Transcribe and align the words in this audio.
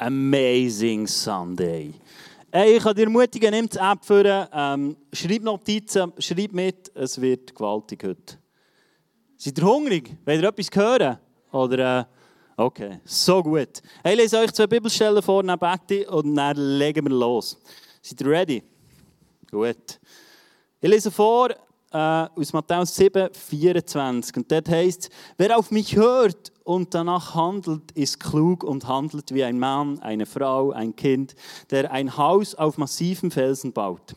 Amazing 0.00 1.06
Sunday. 1.06 1.92
Hey, 2.50 2.78
ich 2.78 2.82
kann 2.82 2.96
dir 2.96 3.02
ermutigen, 3.02 3.50
nimm 3.50 3.68
die 3.68 3.76
App 3.76 4.02
für, 4.02 4.48
ähm, 4.50 4.96
schreib 5.12 5.42
Notizen, 5.42 6.10
schreib 6.18 6.52
mit, 6.52 6.90
es 6.94 7.20
wird 7.20 7.54
gewaltig 7.54 8.02
heute. 8.02 8.38
Seid 9.36 9.58
ihr 9.58 9.64
hungrig? 9.64 10.16
Wollt 10.24 10.42
ihr 10.42 10.48
etwas 10.48 10.70
hören? 10.74 11.18
Oder, 11.52 12.00
äh, 12.00 12.04
okay, 12.56 13.00
so 13.04 13.42
gut. 13.42 13.82
Hey, 14.02 14.16
lese 14.16 14.38
euch 14.38 14.52
zwei 14.52 14.66
Bibelstellen 14.66 15.22
vor, 15.22 15.42
dann 15.42 15.58
bete 15.58 16.10
und 16.10 16.34
dann 16.34 16.56
legen 16.56 17.04
wir 17.04 17.14
los. 17.14 17.58
Seid 18.00 18.22
ihr 18.22 18.26
ready? 18.26 18.62
Gut. 19.50 20.00
Ich 20.80 20.88
lese 20.88 21.10
vor 21.10 21.50
äh, 21.50 21.56
aus 21.98 22.52
Matthäus 22.54 22.96
7, 22.96 23.28
24. 23.34 24.36
Und 24.36 24.50
dort 24.50 24.68
heißt 24.68 25.10
wer 25.36 25.58
auf 25.58 25.70
mich 25.70 25.94
hört 25.94 26.52
und 26.70 26.94
danach 26.94 27.34
handelt, 27.34 27.90
ist 27.92 28.20
klug 28.20 28.62
und 28.62 28.86
handelt 28.86 29.34
wie 29.34 29.42
ein 29.42 29.58
Mann, 29.58 29.98
eine 30.02 30.24
Frau, 30.24 30.70
ein 30.70 30.94
Kind, 30.94 31.34
der 31.70 31.90
ein 31.90 32.16
Haus 32.16 32.54
auf 32.54 32.78
massiven 32.78 33.32
Felsen 33.32 33.72
baut. 33.72 34.14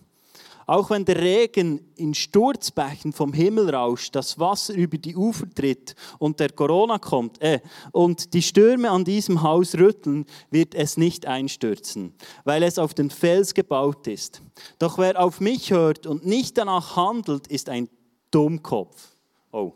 Auch 0.67 0.91
wenn 0.91 1.03
der 1.03 1.20
Regen 1.20 1.81
in 1.95 2.13
Sturzbächen 2.13 3.11
vom 3.11 3.34
Himmel 3.34 3.73
rauscht, 3.73 4.16
das 4.16 4.38
Wasser 4.38 4.75
über 4.75 4.99
die 4.99 5.16
Ufer 5.16 5.49
tritt 5.49 5.95
und 6.20 6.39
der 6.39 6.52
Corona 6.52 6.99
kommt 6.99 7.41
äh, 7.41 7.59
und 7.91 8.35
die 8.35 8.44
Stürme 8.44 8.91
an 8.91 9.03
diesem 9.03 9.41
Haus 9.41 9.73
rütteln, 9.73 10.25
wird 10.52 10.75
es 10.75 10.95
nicht 10.95 11.25
einstürzen, 11.25 12.13
weil 12.44 12.61
es 12.61 12.77
auf 12.77 12.94
den 12.94 13.09
Fels 13.09 13.55
gebaut 13.55 14.05
ist. 14.05 14.44
Doch 14.77 14.99
wer 14.99 15.20
auf 15.20 15.41
mich 15.41 15.72
hört 15.72 16.05
und 16.05 16.23
nicht 16.23 16.59
danach 16.59 16.95
handelt, 16.95 17.47
ist 17.47 17.67
ein 17.67 17.89
Dummkopf. 18.30 19.16
Oh. 19.52 19.73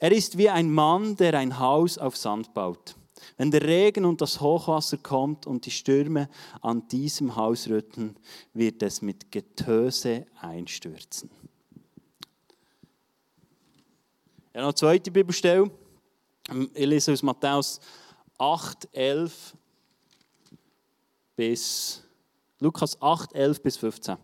Er 0.00 0.12
ist 0.12 0.38
wie 0.38 0.48
ein 0.48 0.72
Mann, 0.72 1.14
der 1.16 1.34
ein 1.34 1.58
Haus 1.58 1.98
auf 1.98 2.16
Sand 2.16 2.54
baut. 2.54 2.96
Wenn 3.36 3.50
der 3.50 3.62
Regen 3.62 4.06
und 4.06 4.22
das 4.22 4.40
Hochwasser 4.40 4.96
kommt 4.96 5.46
und 5.46 5.66
die 5.66 5.70
Stürme 5.70 6.30
an 6.62 6.88
diesem 6.88 7.36
Haus 7.36 7.68
rütteln, 7.68 8.16
wird 8.54 8.82
es 8.82 9.02
mit 9.02 9.30
Getöse 9.30 10.26
einstürzen. 10.40 11.30
Ja, 14.54 14.62
noch 14.62 14.68
eine 14.68 14.74
zweite 14.74 15.10
Bibelstelle. 15.10 15.70
Ich 16.72 16.86
lese 16.86 17.12
aus 17.12 17.22
Matthäus 17.22 17.78
8, 18.38 18.88
11 18.92 19.54
bis 21.36 22.02
Lukas 22.58 23.00
8, 23.02 23.34
11 23.34 23.62
bis 23.62 23.76
15. 23.76 24.16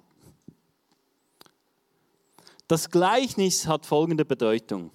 Das 2.66 2.90
Gleichnis 2.90 3.66
hat 3.66 3.84
folgende 3.84 4.24
Bedeutung. 4.24 4.90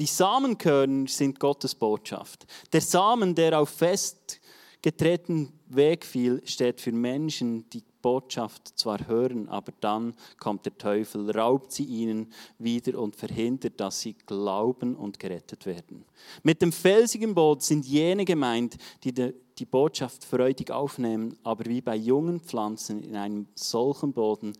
Die 0.00 0.06
Samenkörner 0.06 1.06
sind 1.08 1.38
Gottes 1.38 1.74
Botschaft. 1.74 2.46
Der 2.72 2.80
Samen, 2.80 3.34
der 3.34 3.60
auf 3.60 3.68
festgetretenen 3.68 5.52
Weg 5.68 6.06
fiel, 6.06 6.40
steht 6.46 6.80
für 6.80 6.90
Menschen, 6.90 7.68
die 7.68 7.82
Botschaft 8.00 8.78
zwar 8.78 9.06
hören, 9.06 9.46
aber 9.50 9.72
dann 9.82 10.14
kommt 10.38 10.64
der 10.64 10.78
Teufel, 10.78 11.30
raubt 11.30 11.72
sie 11.72 11.84
ihnen 11.84 12.32
wieder 12.56 12.98
und 12.98 13.14
verhindert, 13.14 13.78
dass 13.78 14.00
sie 14.00 14.14
glauben 14.14 14.96
und 14.96 15.18
gerettet 15.18 15.66
werden. 15.66 16.06
Mit 16.42 16.62
dem 16.62 16.72
felsigen 16.72 17.34
Boot 17.34 17.62
sind 17.62 17.84
jene 17.84 18.24
gemeint, 18.24 18.78
die 19.04 19.12
die 19.12 19.66
Botschaft 19.66 20.24
freudig 20.24 20.70
aufnehmen, 20.70 21.36
aber 21.42 21.66
wie 21.66 21.82
bei 21.82 21.96
jungen 21.96 22.40
Pflanzen 22.40 23.02
in 23.02 23.16
einem 23.16 23.48
solchen 23.54 24.14
Boden 24.14 24.54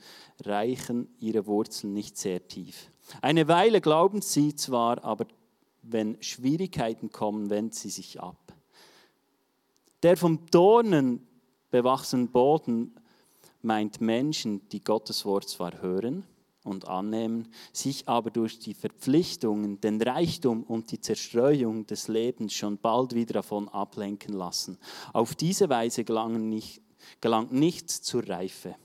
reichen 0.45 1.09
ihre 1.19 1.47
Wurzeln 1.47 1.95
nicht 1.95 2.19
sehr 2.19 2.47
tief. 2.47 2.91
Eine 3.23 3.49
Weile 3.49 3.81
glauben 3.81 4.23
sie 4.23 4.55
zwar, 4.55 5.05
aber 5.05 5.27
wenn 5.83 6.23
Schwierigkeiten 6.23 7.11
kommen, 7.11 7.51
wenden 7.51 7.73
sie 7.73 7.91
sich 7.91 8.21
ab. 8.21 8.37
Der 10.03 10.17
vom 10.17 10.47
Dornen 10.51 11.27
bewachsenen 11.71 12.29
Boden 12.29 12.95
meint 13.63 14.01
Menschen, 14.01 14.67
die 14.71 14.83
Gottes 14.83 15.25
Wort 15.25 15.49
zwar 15.49 15.83
hören 15.83 16.25
und 16.65 16.89
annehmen, 16.89 17.49
sich 17.73 18.09
aber 18.09 18.31
durch 18.31 18.59
die 18.59 18.75
Verpflichtungen, 18.75 19.81
den 19.81 20.01
Reichtum 20.01 20.63
und 20.65 20.91
die 20.93 21.01
Zerstreuung 21.01 21.87
des 21.87 22.09
Lebens 22.09 22.55
schon 22.55 22.79
bald 22.79 23.15
wieder 23.15 23.35
davon 23.35 23.69
ablenken 23.69 24.35
lassen. 24.35 24.79
Auf 25.13 25.35
diese 25.35 25.69
Weise 25.69 26.05
gelangen 26.05 26.49
nicht, 26.49 26.83
gelangt 27.21 27.53
nichts 27.53 28.03
zur 28.03 28.29
Reife. 28.29 28.77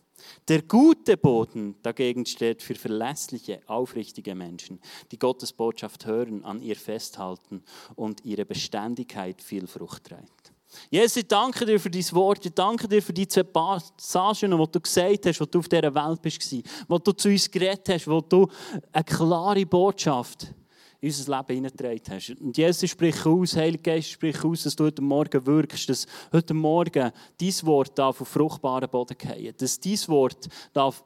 Der 0.48 0.62
gute 0.62 1.18
Boden 1.18 1.76
dagegen 1.82 2.26
steht 2.26 2.62
für 2.62 2.76
verlässliche, 2.76 3.62
aufrichtige 3.68 4.36
Menschen, 4.36 4.80
die 5.12 5.20
Gottes 5.20 5.54
Botschaft 5.54 6.06
hören, 6.06 6.44
an 6.44 6.62
ihr 6.62 6.76
festhalten 6.76 7.64
und 7.96 8.24
ihre 8.24 8.46
Beständigkeit 8.46 9.42
viel 9.42 9.68
Frucht 9.68 10.06
trägt. 10.06 10.52
Jesus, 10.90 11.18
ich 11.18 11.28
danke 11.28 11.66
dir 11.66 11.80
für 11.80 11.90
dein 11.90 12.12
Wort. 12.12 12.46
Ich 12.46 12.54
danke 12.54 12.88
dir 12.88 13.02
für 13.02 13.14
die 13.14 13.28
zwei 13.28 13.44
Passagen, 13.44 14.52
die 14.52 14.72
du 14.72 14.82
gesagt 14.82 15.26
hast, 15.26 15.40
wo 15.40 15.46
du 15.46 15.60
auf 15.60 15.70
dieser 15.70 15.96
Welt 15.96 16.22
bist, 16.22 16.56
wo 16.88 16.98
du 16.98 17.12
zu 17.14 17.30
uns 17.30 17.50
geredet 17.50 17.88
hast, 17.90 18.08
wo 18.08 18.20
du 18.20 18.48
eine 18.92 19.04
klare 19.04 19.66
Botschaft 19.66 20.48
hast 20.48 20.65
in 21.06 21.12
unser 21.12 21.38
Leben 21.38 21.56
hineingetragen 21.56 22.02
hast. 22.10 22.42
Und 22.42 22.58
Jesus 22.58 22.90
spricht 22.90 23.26
aus, 23.26 23.56
Heiliger 23.56 23.94
Geist 23.94 24.10
spricht 24.10 24.44
aus, 24.44 24.64
dass 24.64 24.76
du 24.76 24.86
heute 24.86 25.02
Morgen 25.02 25.46
wirkst, 25.46 25.88
dass 25.90 26.08
heute 26.32 26.54
Morgen 26.54 27.12
dein 27.38 27.54
Wort 27.64 28.00
auf 28.00 28.18
fruchtbaren 28.18 28.90
Boden 28.90 29.18
fallen, 29.18 29.54
dass 29.58 29.80
dein 29.80 30.08
Wort 30.08 30.48
darf 30.74 31.04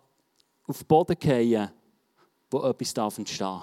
auf 0.67 0.85
Boden 0.85 1.17
fallen, 1.19 1.69
wo 2.49 2.63
etwas 2.63 2.93
darf 2.93 3.17
entstehen 3.17 3.61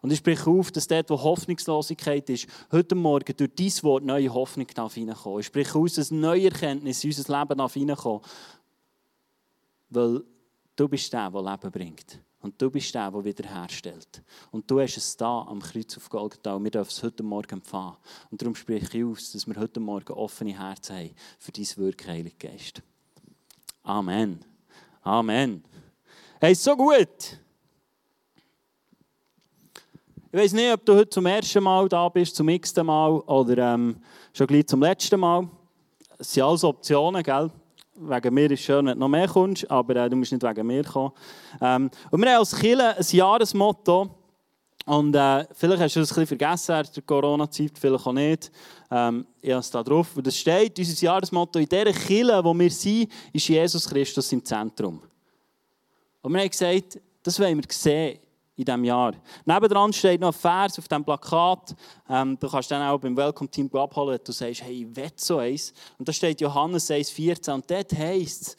und 0.00 0.12
ich 0.12 0.18
spreche 0.18 0.48
auf, 0.48 0.70
dass 0.70 0.86
dort, 0.86 1.10
wo 1.10 1.20
Hoffnungslosigkeit 1.20 2.30
ist, 2.30 2.46
heute 2.70 2.94
Morgen 2.94 3.36
durch 3.36 3.50
dein 3.54 3.82
Wort 3.82 4.04
neue 4.04 4.32
Hoffnung 4.32 4.66
darf 4.72 4.96
Ich 4.96 5.46
spreche 5.46 5.78
aus, 5.78 5.94
dass 5.94 6.10
neue 6.10 6.44
Erkenntnis 6.44 7.02
in 7.02 7.10
unser 7.10 7.40
Leben 7.40 7.58
darf 7.58 7.76
Weil 9.90 10.22
du 10.76 10.88
bist 10.88 11.12
der, 11.12 11.30
der 11.30 11.42
Leben 11.42 11.70
bringt. 11.70 12.20
Und 12.40 12.60
du 12.62 12.70
bist 12.70 12.94
der, 12.94 13.10
der 13.10 13.24
wiederherstellt. 13.24 14.22
Und 14.52 14.70
du 14.70 14.80
hast 14.80 14.96
es 14.96 15.16
da 15.16 15.42
am 15.42 15.60
Kreuz 15.60 15.96
auf 15.96 16.08
Golgatha 16.08 16.54
und 16.54 16.64
wir 16.64 16.70
dürfen 16.70 16.90
es 16.90 17.02
heute 17.02 17.22
Morgen 17.22 17.54
empfangen. 17.54 17.96
Und 18.30 18.40
darum 18.40 18.54
spreche 18.54 18.98
ich 18.98 19.04
aus, 19.04 19.32
dass 19.32 19.46
wir 19.46 19.56
heute 19.56 19.80
Morgen 19.80 20.12
offene 20.12 20.56
Herzen 20.56 20.96
haben 20.96 21.10
für 21.38 21.50
dein 21.50 21.66
Wirken, 21.76 22.08
Heiliger 22.08 22.48
Geist. 22.50 22.82
Amen. 23.82 24.44
Amen. 25.02 25.64
Hey, 26.40 26.54
so 26.54 26.76
gut. 26.76 27.38
Ich 30.30 30.38
weiß 30.38 30.52
nicht, 30.52 30.72
ob 30.72 30.84
du 30.84 30.94
heute 30.94 31.10
zum 31.10 31.26
ersten 31.26 31.64
Mal 31.64 31.88
da 31.88 32.08
bist, 32.08 32.36
zum 32.36 32.48
x-ten 32.50 32.86
Mal 32.86 33.18
oder 33.20 33.74
ähm, 33.74 33.96
schon 34.32 34.46
gleich 34.46 34.66
zum 34.66 34.82
letzten 34.82 35.18
Mal. 35.18 35.48
Es 36.18 36.34
sind 36.34 36.42
alles 36.42 36.62
Optionen, 36.62 37.22
gell? 37.22 37.50
Wegen 38.00 38.34
mir 38.34 38.50
ist 38.50 38.60
es 38.60 38.66
schön, 38.66 38.86
wenn 38.86 38.94
du 38.94 39.00
noch 39.00 39.08
mehr 39.08 39.28
kommst, 39.28 39.70
aber 39.70 39.96
äh, 39.96 40.08
du 40.10 40.16
musst 40.16 40.32
nicht 40.32 40.42
wegen 40.42 40.66
mir 40.66 40.84
kommen. 40.84 41.12
Ähm, 41.60 41.90
und 42.10 42.20
wir 42.20 42.30
haben 42.30 42.38
als 42.38 42.56
Kirche 42.56 42.96
ein 42.96 43.04
Jahresmotto. 43.10 44.10
Und 44.86 45.14
äh, 45.14 45.46
vielleicht 45.52 45.82
hast 45.82 45.96
du 45.96 46.00
das 46.00 46.10
ein 46.12 46.14
bisschen 46.22 46.38
vergessen 46.38 46.76
in 46.76 46.92
der 46.94 47.02
Corona-Zeit, 47.02 47.72
vielleicht 47.78 48.06
auch 48.06 48.12
nicht. 48.12 48.50
Ähm, 48.90 49.26
ich 49.40 49.50
habe 49.50 49.60
es 49.60 49.70
da 49.70 49.82
drauf. 49.82 50.16
Und 50.16 50.26
das 50.26 50.36
steht, 50.36 50.78
unser 50.78 51.04
Jahresmotto, 51.04 51.58
in 51.58 51.68
dieser 51.68 51.92
Kirche, 51.92 52.40
wo 52.42 52.54
wir 52.54 52.70
sind, 52.70 53.10
ist 53.32 53.48
Jesus 53.48 53.88
Christus 53.88 54.32
im 54.32 54.44
Zentrum. 54.44 55.02
Und 56.22 56.32
wir 56.32 56.40
haben 56.40 56.48
gesagt, 56.48 56.98
das 57.22 57.38
wollen 57.38 57.58
wir 57.58 57.64
sehen 57.68 58.18
in 58.58 58.64
diesem 58.64 58.84
Jahr. 58.84 59.12
Nebendran 59.44 59.92
steht 59.92 60.20
noch 60.20 60.34
ein 60.34 60.38
Vers 60.38 60.78
auf 60.78 60.88
diesem 60.88 61.04
Plakat. 61.04 61.74
Ähm, 62.10 62.36
du 62.38 62.48
kannst 62.48 62.70
dann 62.70 62.82
auch 62.82 62.98
beim 62.98 63.16
Welcome-Team 63.16 63.70
abholen, 63.74 64.18
wenn 64.18 64.24
du 64.24 64.32
sagst, 64.32 64.62
hey, 64.62 64.82
ich 64.82 64.96
will 64.96 65.10
so 65.14 65.38
eins. 65.38 65.72
Und 65.96 66.08
da 66.08 66.12
steht 66.12 66.40
Johannes 66.40 66.90
1,14 66.90 67.54
und 67.54 67.70
dort 67.70 67.92
heisst 67.96 68.42
es, 68.42 68.56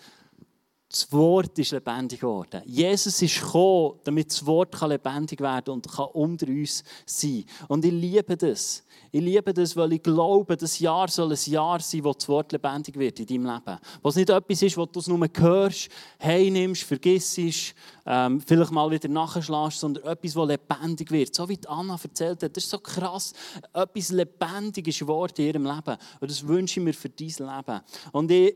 das 0.91 1.11
Wort 1.11 1.57
ist 1.59 1.71
lebendig 1.71 2.21
geworden. 2.21 2.63
Jesus 2.65 3.21
ist 3.21 3.39
gekommen, 3.39 3.99
damit 4.03 4.31
das 4.31 4.43
Wort 4.43 4.81
lebendig 4.81 5.39
werden 5.39 5.65
kann 5.65 5.73
und 5.75 5.87
kann 5.87 6.07
unter 6.13 6.47
uns 6.47 6.83
sein. 7.05 7.45
Und 7.67 7.85
ich 7.85 7.91
liebe 7.91 8.35
das. 8.35 8.83
Ich 9.11 9.21
liebe 9.21 9.53
das, 9.53 9.75
weil 9.75 9.93
ich 9.93 10.03
glaube, 10.03 10.57
das 10.57 10.79
Jahr 10.79 11.07
soll 11.07 11.31
ein 11.31 11.51
Jahr 11.51 11.79
sein, 11.79 12.03
wo 12.03 12.11
das 12.11 12.27
Wort 12.27 12.51
lebendig 12.51 12.97
wird 12.97 13.19
in 13.19 13.27
deinem 13.27 13.45
Leben. 13.53 13.79
Wo 14.01 14.09
es 14.09 14.15
nicht 14.15 14.31
etwas 14.31 14.61
ist, 14.63 14.77
wo 14.77 14.85
du 14.87 14.99
es 14.99 15.07
nur 15.07 15.27
hörst, 15.37 15.89
heimnimmst, 16.23 16.81
vergisst, 16.81 17.75
ähm, 18.07 18.41
vielleicht 18.41 18.71
mal 18.71 18.89
wieder 18.89 19.09
nachschlägst, 19.09 19.79
sondern 19.79 20.05
etwas, 20.05 20.33
das 20.33 20.47
lebendig 20.47 21.11
wird. 21.11 21.35
So 21.35 21.47
wie 21.47 21.59
Anna 21.67 21.99
erzählt 22.01 22.41
hat, 22.41 22.57
das 22.57 22.63
ist 22.63 22.71
so 22.71 22.79
krass. 22.79 23.33
Etwas 23.73 24.09
Lebendiges 24.09 25.05
Wort 25.05 25.37
in 25.37 25.45
ihrem 25.45 25.65
Leben. 25.65 25.97
Und 26.19 26.31
das 26.31 26.47
wünsche 26.47 26.79
ich 26.79 26.83
mir 26.83 26.93
für 26.93 27.09
dein 27.09 27.27
Leben. 27.27 27.81
Und 28.11 28.31
ich 28.31 28.55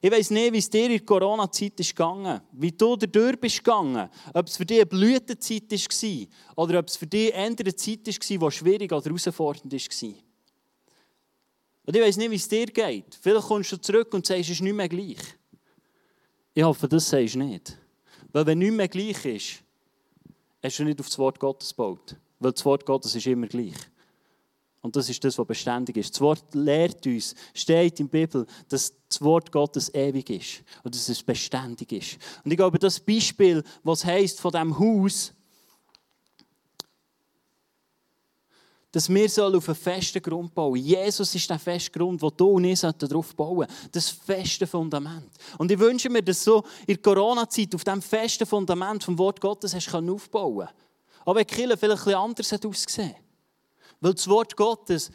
ich 0.00 0.10
weiß 0.10 0.30
nicht, 0.30 0.52
wie 0.52 0.58
es 0.58 0.68
dir 0.68 0.84
in 0.84 0.90
der 0.90 1.00
Corona-Zeit 1.00 1.78
ist 1.78 1.94
gegangen, 1.94 2.40
wie 2.52 2.72
du 2.72 2.96
dadurch 2.96 3.38
bist 3.38 3.58
gegangen, 3.58 4.08
ob 4.34 4.46
es 4.46 4.56
für 4.56 4.66
dich 4.66 4.78
eine 4.78 4.86
Blütezeit 4.86 5.70
war 5.70 6.64
oder 6.64 6.78
ob 6.80 6.88
es 6.88 6.96
für 6.96 7.06
dich 7.06 7.32
eine 7.34 7.46
andere 7.46 7.74
Zeit 7.74 8.06
war, 8.06 8.50
die 8.50 8.56
schwierig 8.56 8.92
oder 8.92 9.04
herausfordernd 9.04 9.72
war. 9.72 10.14
Und 11.84 11.96
ich 11.96 12.02
weiß 12.02 12.16
nicht, 12.16 12.30
wie 12.30 12.36
es 12.36 12.48
dir 12.48 12.66
geht. 12.66 13.18
Vielleicht 13.20 13.46
kommst 13.46 13.72
du 13.72 13.76
zurück 13.76 14.12
und 14.14 14.26
sagst, 14.26 14.42
es 14.42 14.50
ist 14.50 14.62
nicht 14.62 14.74
mehr 14.74 14.88
gleich. 14.88 15.18
Ich 16.54 16.62
hoffe, 16.62 16.88
das 16.88 17.08
sagst 17.08 17.34
du 17.34 17.38
nicht. 17.38 17.78
Weil 18.32 18.46
wenn 18.46 18.58
nicht 18.58 18.72
mehr 18.72 18.88
gleich 18.88 19.24
ist, 19.24 19.62
hast 20.62 20.78
du 20.78 20.84
nicht 20.84 21.00
auf 21.00 21.06
das 21.06 21.18
Wort 21.18 21.38
Gottes 21.40 21.70
gebaut. 21.70 22.16
Weil 22.38 22.52
das 22.52 22.64
Wort 22.64 22.86
Gottes 22.86 23.14
ist 23.14 23.26
immer 23.26 23.46
gleich. 23.46 23.74
Und 24.82 24.96
das 24.96 25.08
ist 25.08 25.22
das, 25.22 25.38
was 25.38 25.46
beständig 25.46 25.96
ist. 25.96 26.12
Das 26.12 26.20
Wort 26.20 26.54
lehrt 26.54 27.06
uns, 27.06 27.36
steht 27.54 28.00
in 28.00 28.10
der 28.10 28.26
Bibel, 28.26 28.46
dass 28.68 28.92
das 29.08 29.22
Wort 29.22 29.52
Gottes 29.52 29.94
ewig 29.94 30.28
ist 30.28 30.64
und 30.82 30.94
dass 30.94 31.08
es 31.08 31.22
beständig 31.22 31.92
ist. 31.92 32.18
Und 32.44 32.50
ich 32.50 32.56
glaube, 32.56 32.80
das 32.80 32.98
Beispiel, 32.98 33.62
was 33.84 34.04
heißt 34.04 34.40
von 34.40 34.50
dem 34.50 34.76
Haus, 34.76 35.32
dass 38.90 39.08
wir 39.08 39.56
auf 39.56 39.68
einen 39.68 39.74
festen 39.74 40.20
Grund 40.20 40.54
bauen 40.54 40.78
sollen. 40.78 40.84
Jesus 40.84 41.34
ist 41.34 41.48
der 41.48 41.58
feste 41.58 41.90
Grund, 41.92 42.20
wo 42.20 42.28
du 42.28 42.50
und 42.50 42.64
ich 42.64 42.80
darauf 42.80 43.34
bauen 43.34 43.66
Das 43.90 44.10
feste 44.10 44.66
Fundament. 44.66 45.30
Und 45.56 45.70
ich 45.70 45.78
wünsche 45.78 46.10
mir, 46.10 46.22
dass 46.22 46.44
du 46.44 46.58
in 46.86 46.96
der 46.96 46.98
Corona-Zeit 46.98 47.74
auf 47.74 47.84
diesem 47.84 48.02
festen 48.02 48.46
Fundament 48.46 49.02
vom 49.02 49.16
Wort 49.16 49.40
Gottes 49.40 49.74
hast 49.74 49.94
aufbauen 49.94 50.66
kannst. 50.66 50.74
Auch 51.24 51.34
wenn 51.34 51.46
Kirche 51.46 51.76
vielleicht 51.76 52.02
etwas 52.02 52.14
anders 52.14 52.52
ausgesehen 52.52 53.14
Weil 54.02 54.14
das 54.14 54.28
Wort 54.28 54.56
Gottes 54.56 55.10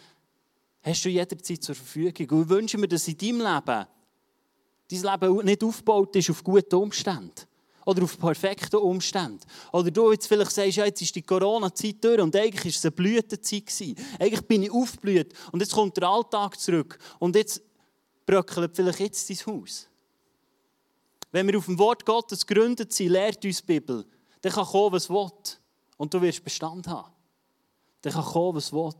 hast 0.81 1.03
du 1.03 1.09
jederzeit 1.09 1.61
zur 1.61 1.75
Verfügung. 1.75 2.29
Und 2.31 2.43
ich 2.43 2.49
wünsche 2.49 2.77
mir, 2.77 2.87
dass 2.87 3.07
in 3.07 3.17
deinem 3.17 3.41
Leben 3.41 3.85
dein 4.89 5.19
Leben 5.19 5.45
nicht 5.45 5.63
aufgebaut 5.63 6.15
ist 6.15 6.29
auf 6.29 6.41
guten 6.41 6.75
Umständen 6.75 7.33
oder 7.85 8.03
auf 8.03 8.17
perfekten 8.17 8.77
Umständen. 8.77 9.41
Oder 9.73 9.91
du 9.91 10.11
jetzt 10.13 10.27
vielleicht 10.27 10.51
sagst, 10.51 10.77
ja, 10.77 10.85
jetzt 10.85 11.01
ist 11.01 11.13
die 11.15 11.21
Corona-Zeit 11.21 12.01
durch 12.01 12.21
und 12.21 12.33
eigentlich 12.33 12.63
war 12.63 12.69
es 12.69 12.85
eine 12.85 12.91
Blütezeit. 12.91 13.97
Eigentlich 14.19 14.47
bin 14.47 14.63
ich 14.63 14.71
aufgeblüht 14.71 15.33
und 15.51 15.59
jetzt 15.59 15.73
kommt 15.73 15.97
der 15.97 16.07
Alltag 16.07 16.57
zurück 16.57 16.97
und 17.19 17.35
jetzt 17.35 17.61
bröckelt 18.25 18.73
vielleicht 18.73 18.99
jetzt 19.01 19.29
dein 19.29 19.53
Haus. 19.53 19.89
Wenn 21.31 21.47
wir 21.47 21.57
auf 21.57 21.65
dem 21.65 21.77
Wort 21.77 22.05
Gottes 22.05 22.47
gegründet 22.47 22.93
sind, 22.93 23.09
lehrt 23.09 23.43
uns 23.43 23.57
die 23.57 23.65
Bibel, 23.65 24.05
dann 24.41 24.51
kann 24.53 24.65
kommen, 24.65 24.93
was 24.93 25.09
will. 25.09 25.29
Und 25.97 26.13
du 26.13 26.21
wirst 26.21 26.43
Bestand 26.43 26.87
haben. 26.87 27.16
Dann 28.07 28.23
kann 28.23 28.31
kommen, 28.31 28.55
was 28.55 28.71
will. 28.71 28.93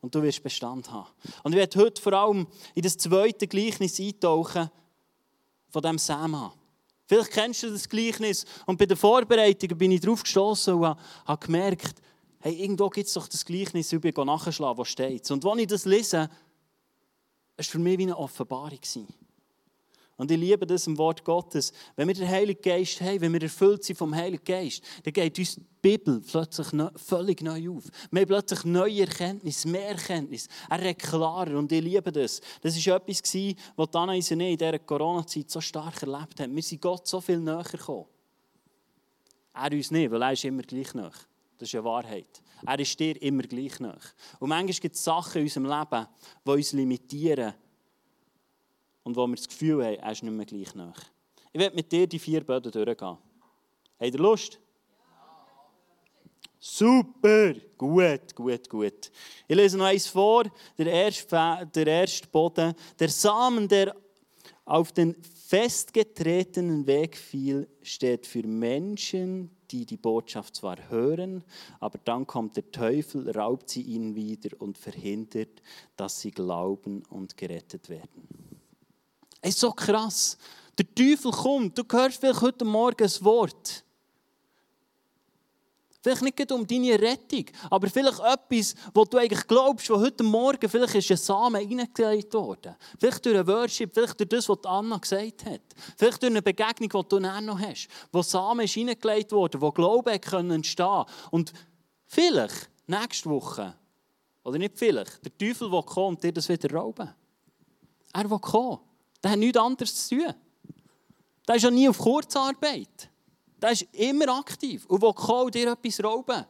Und 0.00 0.12
du 0.14 0.20
wirst 0.20 0.42
Bestand 0.42 0.90
haben. 0.90 1.08
Und 1.44 1.52
ich 1.52 1.58
werde 1.58 1.78
heute 1.78 2.02
vor 2.02 2.12
allem 2.12 2.46
in 2.74 2.82
das 2.82 2.96
zweite 2.96 3.46
Gleichnis 3.46 4.00
eintauchen 4.00 4.68
von 5.68 5.82
diesem 5.82 5.98
Sama. 5.98 6.52
Vielleicht 7.06 7.30
kennst 7.30 7.62
du 7.62 7.70
das 7.70 7.88
Gleichnis. 7.88 8.44
Und 8.66 8.78
bei 8.78 8.86
der 8.86 8.96
Vorbereitung 8.96 9.78
bin 9.78 9.92
ich 9.92 10.00
darauf 10.00 10.24
gestoßen 10.24 10.74
und 10.74 10.96
habe 11.24 11.46
gemerkt, 11.46 12.02
hey, 12.40 12.54
irgendwo 12.54 12.88
gibt 12.90 13.06
es 13.06 13.14
doch 13.14 13.28
das 13.28 13.44
Gleichnis, 13.44 13.92
ich 13.92 14.16
nachschlagen, 14.16 14.78
was 14.78 14.88
steht. 14.88 15.30
Und 15.30 15.44
als 15.44 15.60
ich 15.60 15.66
das 15.68 15.84
lese, 15.84 16.18
war 16.18 16.30
es 17.56 17.68
für 17.68 17.78
mich 17.78 17.98
wie 17.98 18.04
eine 18.04 18.18
Offenbarung. 18.18 18.80
Und 20.16 20.30
ich 20.30 20.38
liebe 20.38 20.66
das 20.66 20.86
im 20.86 20.96
Wort 20.96 21.22
Gottes. 21.24 21.72
Wenn 21.94 22.08
wir 22.08 22.14
den 22.14 22.28
Heiligen 22.28 22.62
Geist 22.62 23.00
haben, 23.02 23.20
wenn 23.20 23.32
wir 23.34 23.42
erfüllt 23.42 23.84
sind 23.84 23.96
vom 23.96 24.14
Heiligen 24.14 24.44
Geist, 24.44 24.82
dann 25.04 25.12
geht 25.12 25.38
uns 25.38 25.56
die 25.56 25.62
Bibel 25.82 26.20
plötzlich 26.20 26.68
völlig 26.96 27.42
neu 27.42 27.70
auf. 27.70 27.84
Wir 28.10 28.22
haben 28.22 28.28
plötzlich 28.28 28.64
neue 28.64 29.00
Erkenntnis, 29.00 29.66
mehr 29.66 29.90
Erkenntnis. 29.90 30.48
Er 30.70 30.80
redet 30.80 31.00
klarer 31.00 31.58
und 31.58 31.70
ich 31.70 31.82
liebe 31.82 32.10
das. 32.10 32.40
Das 32.62 32.74
war 32.86 32.96
etwas, 32.96 33.22
was 33.76 33.94
Anna 33.94 34.14
und 34.14 34.30
in 34.30 34.56
dieser 34.56 34.78
Corona-Zeit 34.78 35.50
so 35.50 35.60
stark 35.60 36.02
erlebt 36.02 36.40
haben. 36.40 36.54
Wir 36.56 36.62
sind 36.62 36.80
Gott 36.80 37.06
so 37.06 37.20
viel 37.20 37.38
näher 37.38 37.64
gekommen. 37.70 38.06
Er 39.52 39.72
uns 39.72 39.90
nicht, 39.90 40.10
weil 40.10 40.22
er 40.22 40.32
ist 40.32 40.44
immer 40.44 40.62
gleich 40.62 40.94
näher. 40.94 41.12
Das 41.58 41.68
ist 41.68 41.74
eine 41.74 41.84
Wahrheit. 41.84 42.42
Er 42.66 42.78
ist 42.78 42.98
dir 42.98 43.20
immer 43.20 43.42
gleich 43.42 43.80
näher. 43.80 44.00
Und 44.38 44.48
manchmal 44.48 44.80
gibt 44.80 44.96
es 44.96 45.04
Sachen 45.04 45.38
in 45.38 45.44
unserem 45.44 45.66
Leben, 45.66 46.06
die 46.46 46.50
uns 46.50 46.72
limitieren 46.72 47.54
und 49.06 49.14
wo 49.14 49.24
wir 49.28 49.36
das 49.36 49.46
Gefühl 49.46 49.84
haben, 49.84 49.94
er 49.94 50.10
ist 50.10 50.24
nicht 50.24 50.32
mehr 50.32 50.44
gleich 50.44 50.74
nach. 50.74 51.00
Ich 51.52 51.60
werde 51.60 51.76
mit 51.76 51.92
dir 51.92 52.08
die 52.08 52.18
vier 52.18 52.42
Böden 52.42 52.72
durchgehen. 52.72 53.16
Habt 54.00 54.14
ihr 54.14 54.18
Lust? 54.18 54.58
Super, 56.58 57.54
gut, 57.78 58.34
gut, 58.34 58.68
gut. 58.68 59.12
Ich 59.46 59.54
lese 59.54 59.78
noch 59.78 59.84
eins 59.84 60.08
vor, 60.08 60.42
der 60.76 60.88
erste, 60.88 61.70
der 61.72 61.86
erste 61.86 62.26
Boden. 62.26 62.74
Der 62.98 63.08
Samen, 63.08 63.68
der 63.68 63.94
auf 64.64 64.90
den 64.90 65.14
festgetretenen 65.22 66.84
Weg 66.88 67.16
fiel, 67.16 67.68
steht 67.82 68.26
für 68.26 68.44
Menschen, 68.44 69.50
die 69.70 69.86
die 69.86 69.98
Botschaft 69.98 70.56
zwar 70.56 70.90
hören, 70.90 71.44
aber 71.78 71.98
dann 72.04 72.26
kommt 72.26 72.56
der 72.56 72.72
Teufel, 72.72 73.30
raubt 73.30 73.70
sie 73.70 73.82
ihnen 73.82 74.16
wieder 74.16 74.60
und 74.60 74.76
verhindert, 74.78 75.62
dass 75.94 76.20
sie 76.20 76.32
glauben 76.32 77.04
und 77.08 77.36
gerettet 77.36 77.88
werden. 77.88 78.45
Es 79.40 79.50
ist 79.50 79.60
so 79.60 79.72
krass. 79.72 80.36
Der 80.78 80.94
Teufel 80.94 81.30
kommt. 81.30 81.78
Du 81.78 81.84
hörst 81.90 82.20
vielleicht 82.20 82.42
heute 82.42 82.64
Morgen 82.64 83.02
ein 83.04 83.24
Wort. 83.24 83.84
Vielleicht 86.06 86.22
nicht 86.38 86.52
um 86.52 86.64
deine 86.64 87.00
Rettung, 87.00 87.46
aber 87.68 87.88
vielleicht 87.88 88.20
etwas, 88.20 88.76
wo 88.94 89.04
du 89.04 89.18
eigentlich 89.18 89.44
glaubst, 89.48 89.90
wo 89.90 89.98
heute 89.98 90.22
Morgen 90.22 90.68
vielleicht 90.68 90.94
ist 90.94 91.10
ein 91.10 91.16
Samen 91.16 91.56
reingelegt 91.56 92.32
worden. 92.32 92.76
Vielleicht 93.00 93.26
durch 93.26 93.36
ein 93.36 93.44
Worship, 93.48 93.92
vielleicht 93.92 94.20
durch 94.20 94.28
das, 94.28 94.48
was 94.48 94.64
Anna 94.66 94.98
gesagt 94.98 95.44
hat. 95.46 95.62
Vielleicht 95.96 96.22
durch 96.22 96.30
eine 96.30 96.42
Begegnung, 96.42 96.90
die 96.90 97.08
du 97.08 97.18
noch 97.18 97.58
hast, 97.58 97.88
wo 98.12 98.22
Samen 98.22 98.66
ist 98.66 98.76
reingelegt 98.76 99.32
worden, 99.32 99.60
wo 99.60 99.72
Glaube 99.72 100.12
entstehen 100.12 100.62
können 100.64 101.04
Und 101.32 101.52
vielleicht 102.06 102.70
nächste 102.86 103.28
Woche, 103.28 103.74
oder 104.44 104.58
nicht 104.58 104.78
vielleicht, 104.78 105.24
der 105.24 105.36
Teufel, 105.36 105.68
der 105.68 105.82
kommt, 105.82 106.22
dir 106.22 106.32
das 106.32 106.48
wieder 106.48 106.72
rauben. 106.72 107.12
Er 108.12 108.30
will 108.30 108.38
kommen. 108.38 108.78
Der 109.26 109.32
hat 109.32 109.40
nichts 109.40 109.58
anderes 109.58 110.06
zu 110.06 110.14
tun. 110.14 110.34
Der 111.48 111.56
ist 111.56 111.62
ja 111.64 111.70
nie 111.72 111.88
auf 111.88 111.98
Kurzarbeit. 111.98 113.10
Der 113.60 113.72
ist 113.72 113.82
immer 113.90 114.38
aktiv 114.38 114.86
und 114.86 115.02
will 115.02 115.12
kommen 115.14 115.50
dir 115.50 115.72
etwas 115.72 116.04
rauben. 116.04 116.44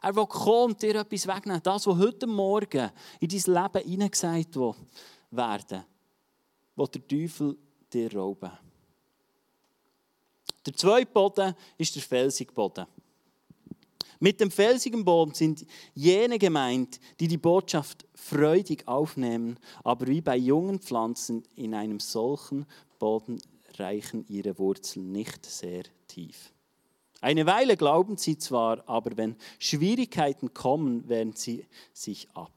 Er 0.00 0.16
will 0.16 0.26
kommen 0.26 0.72
und 0.72 0.80
dir 0.82 0.94
etwas 0.94 1.26
wegnehmen. 1.26 1.62
Das, 1.62 1.86
was 1.86 1.98
heute 1.98 2.26
Morgen 2.26 2.90
in 3.20 3.28
dein 3.28 3.54
Leben 3.54 3.86
hineingesagt 3.86 4.56
werden, 5.30 5.84
will 6.74 6.88
der 6.88 7.06
Teufel 7.06 7.58
dir 7.92 8.14
rauben. 8.14 8.52
Der 10.64 10.72
zweite 10.72 11.12
Boden 11.12 11.54
ist 11.76 11.94
der 11.96 12.02
felsige 12.02 12.54
Boden. 12.54 12.86
Mit 14.20 14.40
dem 14.40 14.50
felsigen 14.50 15.04
Boden 15.04 15.34
sind 15.34 15.66
jene 15.94 16.38
gemeint, 16.38 17.00
die 17.20 17.28
die 17.28 17.38
Botschaft 17.38 18.06
freudig 18.14 18.86
aufnehmen, 18.88 19.58
aber 19.84 20.06
wie 20.06 20.20
bei 20.20 20.36
jungen 20.36 20.80
Pflanzen 20.80 21.42
in 21.54 21.74
einem 21.74 22.00
solchen 22.00 22.66
Boden 22.98 23.40
reichen 23.78 24.24
ihre 24.28 24.58
Wurzeln 24.58 25.12
nicht 25.12 25.44
sehr 25.44 25.84
tief. 26.08 26.52
Eine 27.20 27.46
Weile 27.46 27.76
glauben 27.76 28.16
sie 28.16 28.38
zwar, 28.38 28.86
aber 28.88 29.16
wenn 29.16 29.36
Schwierigkeiten 29.58 30.52
kommen, 30.52 31.08
wehren 31.08 31.32
sie 31.34 31.66
sich 31.92 32.28
ab. 32.34 32.52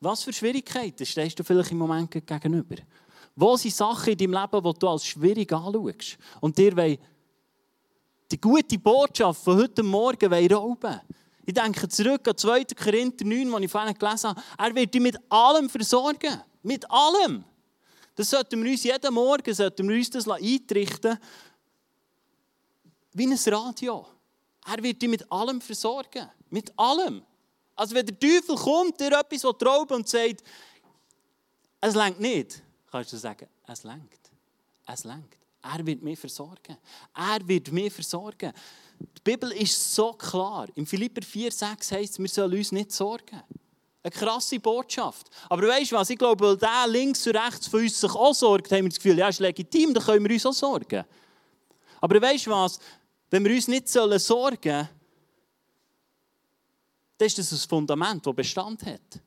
Was 0.00 0.22
für 0.22 0.32
Schwierigkeiten 0.32 1.04
stehst 1.04 1.38
du 1.38 1.44
vielleicht 1.44 1.72
im 1.72 1.78
Moment 1.78 2.10
gegenüber? 2.10 2.76
Wo 3.34 3.56
sind 3.56 3.74
Sachen 3.74 4.12
in 4.12 4.18
deinem 4.18 4.32
Leben, 4.32 4.62
die 4.62 4.78
du 4.78 4.88
als 4.88 5.06
schwierig 5.06 5.52
anschaust 5.52 6.18
und 6.40 6.56
dir 6.56 6.76
die 8.30 8.40
gute 8.40 8.78
Botschaft 8.78 9.42
von 9.42 9.56
heute 9.56 9.82
Morgen 9.82 10.52
rauben 10.52 11.00
Ich 11.46 11.54
denke 11.54 11.88
zurück 11.88 12.28
an 12.28 12.36
2. 12.36 12.64
Korinther 12.64 13.24
9, 13.24 13.50
wo 13.50 13.58
ich 13.58 13.70
vorhin 13.70 13.94
gelesen 13.94 14.30
habe. 14.30 14.42
Er 14.58 14.74
wird 14.74 14.92
dich 14.92 15.00
mit 15.00 15.18
allem 15.30 15.70
versorgen. 15.70 16.42
Mit 16.62 16.90
allem. 16.90 17.44
Das 18.14 18.30
sollten 18.30 18.62
wir 18.62 18.70
uns 18.70 18.82
jeden 18.82 19.14
Morgen 19.14 19.54
sollten 19.54 19.88
wir 19.88 19.96
uns 19.96 20.10
das 20.10 20.28
eintrichten 20.28 21.18
wie 23.12 23.26
ein 23.26 23.38
Radio. 23.54 24.06
Er 24.66 24.82
wird 24.82 25.00
dich 25.00 25.08
mit 25.08 25.32
allem 25.32 25.60
versorgen. 25.60 26.28
Mit 26.50 26.76
allem. 26.78 27.22
Also 27.74 27.94
wenn 27.94 28.06
der 28.06 28.18
Teufel 28.18 28.56
kommt, 28.56 29.00
dir 29.00 29.18
etwas 29.18 29.44
rauben 29.44 29.96
und 29.96 30.08
sagt, 30.08 30.42
es 31.80 31.94
lenkt 31.94 32.20
nicht, 32.20 32.62
kannst 32.90 33.12
du 33.12 33.16
sagen, 33.16 33.48
es 33.66 33.84
lenkt. 33.84 34.30
Es 34.86 35.04
lenkt. 35.04 35.38
Er 35.70 35.84
wird 35.84 36.02
mich 36.02 36.18
versorgen. 36.18 36.76
Er 37.14 37.46
wird 37.46 37.70
mich 37.72 37.92
versorgen. 37.92 38.52
Die 39.00 39.20
Bibel 39.22 39.52
ist 39.52 39.94
so 39.94 40.12
klar. 40.14 40.66
Im 40.74 40.86
Philipper 40.86 41.20
4,6 41.20 41.92
heißt 41.92 42.12
es, 42.12 42.18
wir 42.18 42.28
sollen 42.28 42.56
uns 42.56 42.72
nicht 42.72 42.90
sorgen. 42.90 43.42
Eine 44.02 44.10
krasse 44.10 44.58
Botschaft. 44.58 45.28
Aber 45.48 45.68
weißt 45.68 45.92
du 45.92 45.96
was? 45.96 46.08
Ich 46.08 46.18
glaube, 46.18 46.46
weil 46.46 46.56
der 46.56 46.86
links 46.88 47.26
und 47.26 47.36
rechts 47.36 47.66
von 47.66 47.80
uns 47.80 48.00
sich 48.00 48.10
auch 48.10 48.34
sorgt, 48.34 48.72
haben 48.72 48.84
wir 48.84 48.88
das 48.88 48.98
Gefühl, 48.98 49.18
ja, 49.18 49.28
ist 49.28 49.40
legitim, 49.40 49.92
dann 49.92 50.02
können 50.02 50.24
wir 50.24 50.32
uns 50.32 50.46
auch 50.46 50.52
sorgen. 50.52 51.04
Aber 52.00 52.22
weißt 52.22 52.46
du 52.46 52.50
was? 52.50 52.78
Wenn 53.28 53.44
wir 53.44 53.54
uns 53.54 53.68
nicht 53.68 53.88
sorgen 53.88 54.18
sollen, 54.18 54.58
dann 54.62 54.88
ist 57.26 57.38
das 57.38 57.52
ein 57.52 57.68
Fundament, 57.68 58.26
das 58.26 58.34
Bestand 58.34 58.86
hat. 58.86 59.20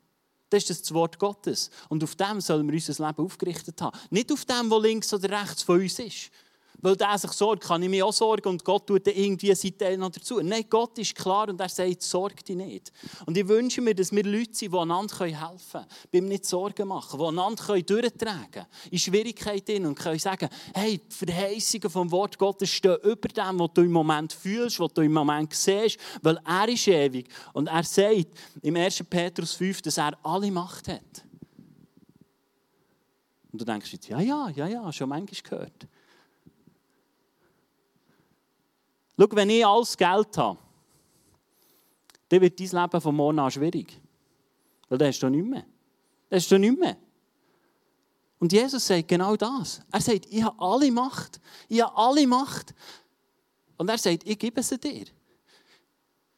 Das 0.51 0.70
ist 0.70 0.81
das 0.81 0.93
Wort 0.93 1.17
Gottes. 1.17 1.72
Und 1.88 2.03
auf 2.03 2.15
dem 2.15 2.41
sollen 2.41 2.67
wir 2.67 2.74
unser 2.74 3.08
Leben 3.08 3.25
aufgerichtet 3.25 3.81
haben. 3.81 3.98
Nicht 4.10 4.31
auf 4.31 4.46
dem, 4.46 4.70
was 4.70 4.81
links 4.81 5.13
oder 5.13 5.41
rechts 5.41 5.63
von 5.63 5.79
uns 5.79 5.98
ist. 5.98 6.29
Weil 6.82 6.96
der 6.96 7.18
sich 7.18 7.32
sorgt, 7.32 7.64
kann 7.64 7.82
ich 7.84 7.90
mich 7.90 8.04
auch 8.04 8.14
sorgen 8.14 8.50
und 8.50 8.64
Gott 8.64 8.88
tut 8.88 9.06
dann 9.08 9.16
irgendwie 9.16 9.54
seinen 9.54 9.78
Teil 9.78 9.98
noch 9.98 10.12
dazu. 10.12 10.40
Nein, 10.42 10.66
Gott 10.70 10.98
ist 10.98 11.16
klar 11.16 11.50
und 11.50 11.60
er 11.60 11.70
sagt, 11.70 12.02
sorg 12.02 12.44
dich 12.44 12.56
nicht. 12.56 12.92
Und 13.26 13.38
ich 13.38 13.48
wünsche 13.48 13.82
mir, 13.82 13.96
dass 13.96 14.12
wir 14.12 14.24
Leute 14.24 14.54
sind, 14.54 14.74
die 14.74 14.78
einander 14.78 15.26
helfen 15.26 15.58
können, 15.72 15.86
beim 16.12 16.28
nicht 16.28 16.46
Sorgen 16.46 16.88
machen, 16.88 17.20
die 17.20 17.26
einander 17.26 17.82
durchtragen 17.82 18.52
können, 18.52 18.66
in 18.90 19.00
Schwierigkeiten 19.00 19.86
und 19.86 19.96
können 19.96 20.20
sagen, 20.20 20.50
hey, 20.74 21.00
die 21.00 21.26
Verheißungen 21.26 21.90
vom 21.90 22.12
Wort 22.12 22.38
Gottes 22.38 22.70
stehen 22.70 22.98
über 23.04 23.28
dem, 23.28 23.60
was 23.60 23.74
du 23.74 23.82
im 23.82 23.92
Moment 23.92 24.34
fühlst, 24.34 24.80
was 24.80 24.94
du 24.94 25.02
im 25.02 25.14
Moment 25.14 25.54
siehst, 25.54 25.98
weil 26.22 26.40
er 26.46 26.68
ist 26.70 26.88
ewig. 26.88 27.28
Und 27.54 27.68
er 27.68 27.84
sagt 27.84 28.28
im 28.62 28.76
1. 28.76 29.04
Petrus 29.10 29.54
5, 29.54 29.82
dass 29.82 29.98
er 29.98 30.18
alle 30.24 30.52
Macht 30.52 30.88
hat. 30.88 31.26
Und 33.52 33.60
du 33.62 33.66
denkst 33.66 33.92
jetzt, 33.92 34.08
ja, 34.08 34.20
ja, 34.22 34.50
ja, 34.50 34.68
ja, 34.68 34.92
schon 34.94 35.10
manchmal 35.10 35.42
gehört. 35.44 35.88
Schau, 39.22 39.28
wenn 39.36 39.51
ich 39.51 39.63
alles 39.63 39.96
Geld 39.96 40.36
habe, 40.38 40.58
dann 42.30 42.42
wird 42.42 42.60
dein 42.60 42.82
Leben 42.82 43.01
von 43.01 43.16
morgen 43.16 43.38
an 43.38 43.51
schwierig. 43.51 44.01
Weil 44.90 44.98
dann 44.98 45.10
hast 45.10 45.20
du 45.20 45.30
nichts 45.30 45.48
mehr. 45.48 45.66
Dann 46.30 46.40
hast 46.40 46.51
du 46.51 46.58
nichts 46.58 46.80
mehr. 46.80 46.98
Und 48.40 48.51
Jesus 48.51 48.88
sagt 48.88 49.08
genau 49.08 49.36
das. 49.36 49.82
Er 49.92 50.01
sagt, 50.01 50.25
ich 50.28 50.42
habe 50.42 50.60
alle 50.60 50.92
Macht. 50.92 51.40
Ich 51.68 51.82
habe 51.82 51.96
alle 51.96 52.25
Macht. 52.25 52.74
Und 53.78 53.90
er 53.90 54.00
sagt, 54.00 54.28
ich 54.28 54.40
gebe 54.40 54.63
sie 54.63 54.80
dir. 54.80 55.06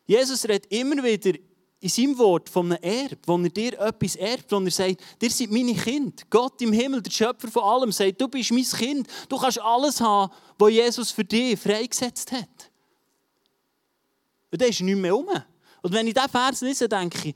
Jesus 0.05 0.43
redet 0.43 0.65
immer 0.69 1.01
wieder 1.01 1.39
in 1.79 1.89
seinem 1.89 2.17
Wort 2.17 2.49
von 2.49 2.69
einem 2.69 2.83
Erb, 2.83 3.19
wo 3.25 3.37
er 3.37 3.49
dir 3.49 3.79
etwas 3.79 4.17
erbt, 4.17 4.51
wo 4.51 4.59
er 4.59 4.71
sagt, 4.71 5.01
ihr 5.21 5.31
seid 5.31 5.51
meine 5.51 5.73
Kinder. 5.73 6.21
Gott 6.29 6.61
im 6.61 6.73
Himmel, 6.73 7.01
der 7.01 7.11
Schöpfer 7.11 7.47
von 7.47 7.63
allem, 7.63 7.93
sagt, 7.93 8.19
du 8.19 8.27
bist 8.27 8.51
mein 8.51 8.63
Kind. 8.63 9.07
Du 9.29 9.37
kannst 9.37 9.61
alles 9.61 10.01
haben, 10.01 10.33
was 10.57 10.71
Jesus 10.71 11.11
für 11.11 11.23
dich 11.23 11.57
freigesetzt 11.57 12.33
hat. 12.33 12.72
Und 14.53 14.61
dann 14.61 14.69
ist 14.69 14.81
nichts 14.81 15.01
mehr 15.01 15.17
um. 15.17 15.27
Und 15.81 15.91
wenn 15.91 16.05
ich 16.05 16.13
diesen 16.13 16.29
Vers 16.29 16.61
lese, 16.61 16.87
denke 16.87 17.29
ich, 17.29 17.35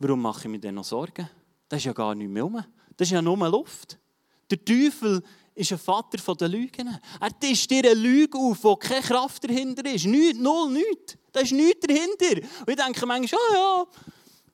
warum 0.00 0.20
mache 0.20 0.40
ich 0.40 0.48
mir 0.48 0.58
denn 0.58 0.74
noch 0.74 0.82
Sorgen? 0.82 1.30
Das 1.68 1.78
ist 1.78 1.84
ja 1.84 1.92
gar 1.92 2.16
nichts 2.16 2.32
mehr 2.32 2.44
um. 2.44 2.64
Das 2.96 3.06
ist 3.06 3.12
ja 3.12 3.22
nur 3.22 3.48
Luft. 3.48 3.96
Der 4.50 4.64
Teufel 4.64 5.22
ist 5.54 5.70
ein 5.70 5.78
Vater 5.78 6.34
der 6.34 6.48
Lügen. 6.48 6.98
Er 7.20 7.38
tischt 7.38 7.70
dir 7.70 7.84
eine 7.84 7.94
Lüge 7.94 8.36
auf, 8.36 8.58
wo 8.64 8.74
keine 8.74 9.02
Kraft 9.02 9.44
dahinter 9.44 9.88
ist. 9.88 10.06
Nichts, 10.06 10.40
null, 10.40 10.72
nichts. 10.72 11.16
Da 11.30 11.40
ist 11.40 11.52
nichts 11.52 11.86
dahinter. 11.86 12.44
Und 12.60 12.70
ich 12.70 12.76
denke 12.76 13.06
manchmal, 13.06 13.40
oh 13.48 13.54
ja, 13.54 13.86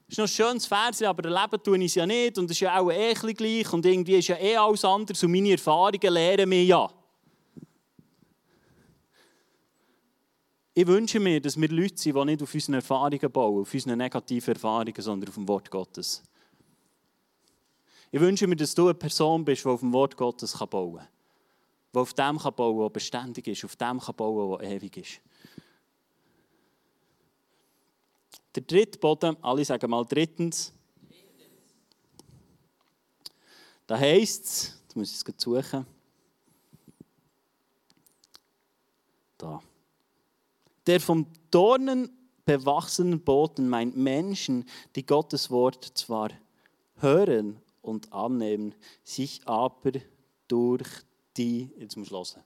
ist 0.08 0.18
noch 0.18 0.26
ein 0.26 0.28
schönes 0.28 0.66
Vers, 0.66 1.00
aber 1.00 1.24
erleben 1.24 1.62
tue 1.62 1.78
ich 1.78 1.86
es 1.86 1.94
ja 1.94 2.04
nicht. 2.04 2.36
Und 2.36 2.44
es 2.44 2.50
ist 2.50 2.60
ja 2.60 2.78
auch 2.78 2.92
eh 2.92 3.14
gleich. 3.14 3.72
Und 3.72 3.86
irgendwie 3.86 4.16
ist 4.16 4.28
ja 4.28 4.36
eh 4.36 4.58
alles 4.58 4.84
anders. 4.84 5.22
Und 5.22 5.32
meine 5.32 5.52
Erfahrungen 5.52 6.12
lehren 6.12 6.50
mich 6.50 6.68
ja. 6.68 6.90
Ich 10.74 10.86
wünsche 10.86 11.20
mir, 11.20 11.40
dass 11.40 11.60
wir 11.60 11.68
Leute 11.68 11.98
sind, 11.98 12.16
die 12.16 12.24
nicht 12.24 12.42
auf 12.42 12.54
unseren 12.54 12.74
Erfahrungen 12.76 13.30
bauen, 13.30 13.60
auf 13.60 13.74
unseren 13.74 13.98
negativen 13.98 14.54
Erfahrungen, 14.54 14.94
sondern 14.96 15.28
auf 15.28 15.34
dem 15.34 15.46
Wort 15.46 15.70
Gottes. 15.70 16.22
Ich 18.10 18.20
wünsche 18.20 18.46
mir, 18.46 18.56
dass 18.56 18.74
du 18.74 18.84
eine 18.84 18.94
Person 18.94 19.44
bist, 19.44 19.64
die 19.64 19.68
auf 19.68 19.80
dem 19.80 19.92
Wort 19.92 20.16
Gottes 20.16 20.56
bauen 20.58 20.96
kann. 20.96 21.08
Die 21.94 21.98
auf 21.98 22.14
dem 22.14 22.38
kann 22.38 22.54
bauen 22.54 22.76
kann, 22.76 22.84
was 22.84 22.92
beständig 22.92 23.46
ist, 23.48 23.64
auf 23.64 23.76
dem 23.76 24.00
kann 24.00 24.16
bauen 24.16 24.50
was 24.50 24.66
ewig 24.66 24.96
ist. 24.96 25.20
Der 28.54 28.62
dritte 28.62 28.98
Boden, 28.98 29.36
alle 29.42 29.64
sagen 29.64 29.90
mal 29.90 30.04
drittens. 30.04 30.72
Da 33.86 33.98
heisst 33.98 34.44
es, 34.44 34.80
jetzt 34.82 34.96
muss 34.96 35.10
ich 35.10 35.34
es 35.36 35.42
suchen. 35.42 35.86
Da. 39.36 39.62
Der 40.86 41.00
vom 41.00 41.26
Dornen 41.50 42.10
bewachsenen 42.44 43.20
Boden 43.20 43.68
meint 43.68 43.96
Menschen, 43.96 44.64
die 44.96 45.06
Gottes 45.06 45.50
Wort 45.50 45.92
zwar 45.94 46.30
hören 46.96 47.60
und 47.82 48.12
annehmen, 48.12 48.74
sich 49.04 49.40
aber 49.46 49.92
durch 50.48 50.88
die, 51.36 51.70
jetzt 51.78 51.96
muss 51.96 52.08
ich 52.08 52.12
hören. 52.12 52.44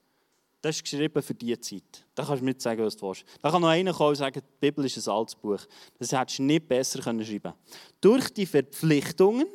Das 0.62 0.76
ist 0.76 0.84
geschrieben 0.84 1.22
für 1.22 1.34
diese 1.34 1.60
Zeit. 1.60 2.04
Da 2.14 2.24
kannst 2.24 2.40
du 2.40 2.44
nicht 2.44 2.60
sagen, 2.60 2.82
was 2.82 2.96
du 2.96 3.06
willst. 3.06 3.24
Da 3.40 3.50
kann 3.50 3.62
noch 3.62 3.68
einer 3.68 3.92
kommen 3.92 4.10
und 4.10 4.16
sagen, 4.16 4.40
die 4.40 4.58
Bibel 4.60 4.84
ist 4.84 4.96
ein 4.96 5.12
altes 5.12 5.34
Buch. 5.36 5.60
Das 5.98 6.12
hättest 6.12 6.38
du 6.38 6.42
nicht 6.42 6.66
besser 6.66 7.00
können. 7.00 7.54
Durch 8.00 8.30
die 8.30 8.46
Verpflichtungen, 8.46 9.46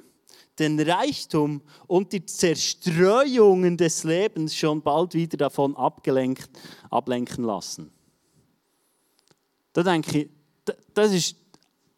den 0.57 0.79
Reichtum 0.79 1.61
und 1.87 2.13
die 2.13 2.25
Zerstreuungen 2.25 3.75
des 3.75 4.03
Lebens 4.03 4.55
schon 4.55 4.81
bald 4.81 5.13
wieder 5.13 5.37
davon 5.37 5.75
abgelenkt, 5.75 6.49
ablenken 6.89 7.43
lassen. 7.43 7.91
Da 9.73 9.83
denke 9.83 10.19
ich, 10.19 10.29
das 10.93 11.11
ist, 11.11 11.35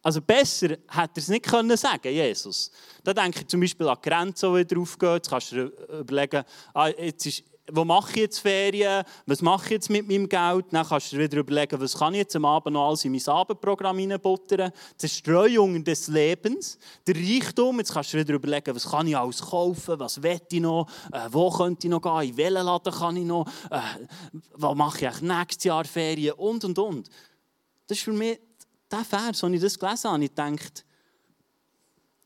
also 0.02 0.22
besser 0.22 0.70
hätte 0.70 0.88
er 0.92 1.10
es 1.18 1.28
nicht 1.30 1.46
können 1.46 1.78
sagen, 1.78 2.12
Jesus. 2.12 2.72
Da 3.04 3.14
denke 3.14 3.42
ich 3.42 3.48
zum 3.48 3.62
Beispiel 3.62 3.88
an 3.88 3.98
die 4.04 4.10
Grenze, 4.10 4.48
die 4.48 4.56
wieder 4.56 4.82
aufgeht. 4.82 5.14
Jetzt 5.14 5.30
kannst 5.30 5.52
du 5.52 5.56
dir 5.56 6.00
überlegen, 6.00 6.44
ah, 6.74 6.88
jetzt 6.90 7.26
ist, 7.26 7.44
wo 7.72 7.86
mache 7.86 8.12
ich 8.12 8.18
jetzt 8.18 8.40
Ferien? 8.40 9.04
Was 9.26 9.42
mache 9.42 9.66
ich 9.66 9.72
jetzt 9.72 9.90
mit 9.90 10.08
meinem 10.08 10.28
Geld? 10.28 10.66
Dann 10.72 10.86
kannst 10.86 11.12
du 11.12 11.16
dir 11.16 11.24
wieder 11.24 11.38
überlegen, 11.38 11.80
was 11.80 11.98
kann 11.98 12.14
ich 12.14 12.20
jetzt 12.20 12.36
am 12.36 12.46
Abend 12.46 12.74
noch 12.74 12.88
alles 12.90 13.06
in 13.06 13.14
mein 13.14 13.26
Abendprogramm 13.26 13.98
reinbuttern? 13.98 14.72
Zerstreuungen 14.98 15.84
des 15.84 16.08
Lebens, 16.10 16.78
der 17.08 17.16
Reichtum. 17.16 17.80
Jetzt 17.80 17.94
kannst 17.94 18.14
du 18.14 18.18
wieder 18.18 18.34
überlegen, 18.34 18.76
was 18.76 18.90
kann 18.90 19.08
ich 19.08 19.16
alles 19.16 19.42
kaufen? 19.42 20.00
Was 20.00 20.22
wette 20.22 20.58
ich 20.58 20.62
noch? 20.62 20.88
Äh, 21.12 21.30
wo 21.32 21.50
könnte 21.50 21.88
ich 21.88 21.92
noch 21.92 22.02
gehen? 22.02 22.30
In 22.32 22.38
welchen 22.38 22.66
Laden 22.66 22.94
kann 22.94 23.16
ich 23.16 23.26
noch? 23.26 23.48
Äh, 23.70 23.80
wo 24.56 24.76
mache 24.76 25.06
ich 25.06 25.22
nächstes 25.22 25.64
Jahr 25.64 25.86
Ferien? 25.86 26.34
Und, 26.34 26.66
und, 26.66 26.78
und. 26.78 27.10
Das 27.88 27.98
ist 27.98 28.04
für 28.04 28.14
mich 28.14 28.40
der 28.90 29.04
Vers, 29.04 29.44
als 29.44 29.54
ich 29.54 29.62
das 29.62 29.80
gelesen 29.80 30.12
habe. 30.12 30.24
Ich 30.24 30.34
dachte, 30.34 30.84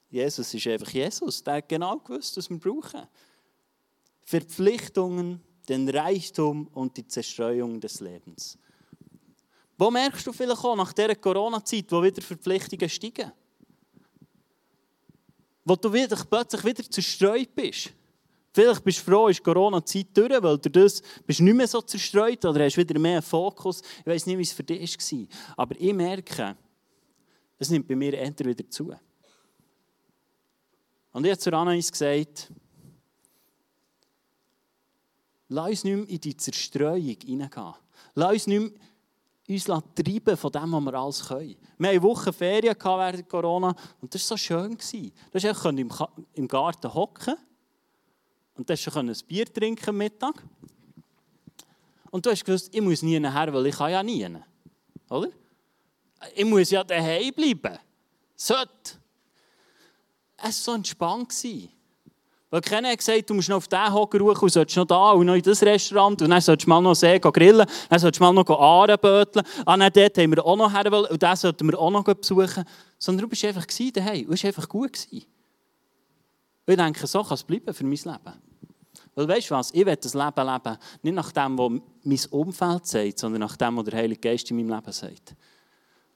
Jesus 0.09 0.53
ist 0.53 0.67
einfach 0.67 0.89
Jesus. 0.89 1.43
Der 1.43 1.55
hat 1.55 1.69
genau 1.69 1.97
gewusst, 1.97 2.37
was 2.37 2.49
wir 2.49 2.57
brauchen. 2.57 3.07
Verpflichtungen, 4.23 5.41
den 5.67 5.89
Reichtum 5.89 6.67
und 6.67 6.95
die 6.97 7.07
Zerstreuung 7.07 7.79
des 7.79 7.99
Lebens. 7.99 8.57
Wo 9.77 9.91
merkst 9.91 10.25
du 10.25 10.33
vielleicht 10.33 10.63
auch 10.63 10.75
nach 10.75 10.93
dieser 10.93 11.15
Corona-Zeit, 11.15 11.91
wo 11.91 12.01
wieder 12.01 12.21
Verpflichtungen 12.21 12.89
steigen? 12.89 13.31
Wo 15.63 15.75
du 15.75 15.91
wieder, 15.91 16.15
plötzlich 16.29 16.63
wieder 16.63 16.89
zerstreut 16.89 17.53
bist? 17.53 17.93
Vielleicht 18.57 18.83
bist 18.83 18.97
du 18.97 19.11
froh, 19.11 19.27
ist 19.27 19.43
Corona-Zeit 19.43 20.07
durch, 20.15 20.41
weil 20.41 20.57
du 20.57 20.67
das 20.71 21.03
bist 21.27 21.41
nicht 21.41 21.53
mehr 21.53 21.67
so 21.67 21.79
zerstreut 21.79 22.43
oder 22.43 22.65
hast 22.65 22.75
wieder 22.75 22.97
mehr 22.97 23.21
Fokus. 23.21 23.83
Ich 23.99 24.07
weiß 24.07 24.25
nicht, 24.25 24.35
wie 24.35 24.41
es 24.41 24.51
für 24.51 24.63
dich 24.63 24.97
war. 24.97 25.27
Aber 25.57 25.75
ich 25.79 25.93
merke, 25.93 26.57
es 27.59 27.69
nimmt 27.69 27.87
bei 27.87 27.95
mir 27.95 28.15
eher 28.15 28.33
wieder 28.39 28.67
zu. 28.67 28.95
Und 31.11 31.23
ich 31.23 31.29
habe 31.29 31.39
zu 31.39 31.53
Anais 31.53 31.91
gesagt, 31.91 32.51
lass 35.49 35.69
uns 35.69 35.83
nicht 35.83 35.95
mehr 35.95 36.09
in 36.09 36.19
die 36.19 36.35
Zerstreuung 36.35 37.17
hineingehen. 37.23 37.73
Lass 38.15 38.33
uns 38.33 38.47
nicht 38.47 38.59
mehr 38.59 38.81
uns 39.49 39.65
treiben 39.65 40.35
von 40.35 40.51
dem, 40.51 40.71
was 40.71 40.81
wir 40.81 40.93
alles 40.95 41.27
können. 41.27 41.55
Wir 41.77 41.89
hatten 41.89 41.97
eine 41.97 42.01
Woche 42.01 42.33
Ferien 42.33 42.75
während 42.75 43.29
Corona 43.29 43.75
und 44.01 44.15
das 44.15 44.27
war 44.31 44.35
so 44.35 44.43
schön. 44.43 44.75
Du 45.31 45.53
konntest 45.53 46.09
im 46.33 46.47
Garten 46.47 46.91
hocken 46.91 47.35
und 48.57 48.69
dann 48.69 48.77
schon 48.77 49.09
ein 49.09 49.15
Bier 49.27 49.45
trinken 49.45 49.89
am 49.89 49.97
Mittag. 49.97 50.43
Und 52.09 52.25
du 52.25 52.31
hast 52.31 52.43
gewusst, 52.43 52.73
ich 52.73 52.81
muss 52.81 53.01
nie 53.01 53.19
nachher, 53.19 53.53
weil 53.53 53.67
ich 53.67 53.75
kann 53.75 53.91
ja 53.91 54.01
nie. 54.01 54.27
Oder? 55.09 55.29
Ich 56.35 56.45
muss 56.45 56.71
ja 56.71 56.83
daheim 56.83 57.33
bleiben. 57.33 57.77
Sollte. 58.35 58.97
Es 60.37 60.43
war 60.43 60.51
so 60.51 60.73
entspannt. 60.73 61.33
Weil 62.49 62.61
keiner 62.61 62.89
hat 62.89 62.99
gesagt, 62.99 63.29
du 63.29 63.33
musst 63.33 63.49
noch 63.49 63.57
auf 63.57 63.67
diesen 63.67 63.93
Hocker 63.93 64.19
rufen 64.19 64.43
und 64.45 64.49
sollst 64.49 64.75
noch 64.77 64.85
da 64.85 65.11
und 65.11 65.25
noch 65.25 65.35
in 65.35 65.41
das 65.41 65.61
Restaurant 65.61 66.21
und 66.21 66.29
dann 66.29 66.39
sollst 66.39 66.65
du 66.65 66.69
mal 66.69 66.81
noch 66.81 66.95
See 66.95 67.19
grillen, 67.19 67.65
dann 67.89 67.99
sollst 67.99 68.19
du 68.19 68.23
mal 68.23 68.31
noch 68.31 68.49
Aaren 68.49 68.97
böteln. 69.01 69.45
Ah, 69.65 69.75
nein, 69.75 69.91
dort 69.93 70.17
haben 70.17 70.31
wir 70.31 70.45
auch 70.45 70.55
noch 70.55 70.71
her 70.71 71.11
und 71.11 71.21
den 71.21 71.35
sollten 71.35 71.69
wir 71.69 71.77
auch 71.77 71.91
noch 71.91 72.03
besuchen. 72.03 72.63
Sondern 72.97 73.23
du 73.23 73.27
bist 73.27 73.43
einfach 73.43 73.65
daheim 73.93 74.27
und 74.27 74.33
es 74.33 74.43
war 74.43 74.47
einfach 74.47 74.69
gut. 74.69 74.93
Gewesen. 74.93 75.25
Und 76.67 76.74
ich 76.74 76.77
denke, 76.77 77.07
so 77.07 77.24
kann 77.24 77.36
es 77.36 77.43
bleiben 77.43 77.74
für 77.74 77.86
mein 77.86 77.91
Leben. 77.91 78.41
Weil 79.15 79.27
weißt 79.27 79.50
du 79.50 79.55
was, 79.55 79.71
ich 79.71 79.86
will 79.86 79.95
das 79.95 80.13
Leben 80.13 80.45
leben, 80.45 80.77
nicht 81.01 81.15
nach 81.15 81.31
dem, 81.31 81.57
was 81.57 81.71
mein 82.03 82.25
Umfeld 82.29 82.86
sagt, 82.86 83.19
sondern 83.19 83.39
nach 83.39 83.55
dem, 83.55 83.77
was 83.77 83.86
der 83.86 84.00
Heilige 84.00 84.19
Geist 84.19 84.51
in 84.51 84.57
meinem 84.57 84.75
Leben 84.75 84.91
sagt. 84.91 85.36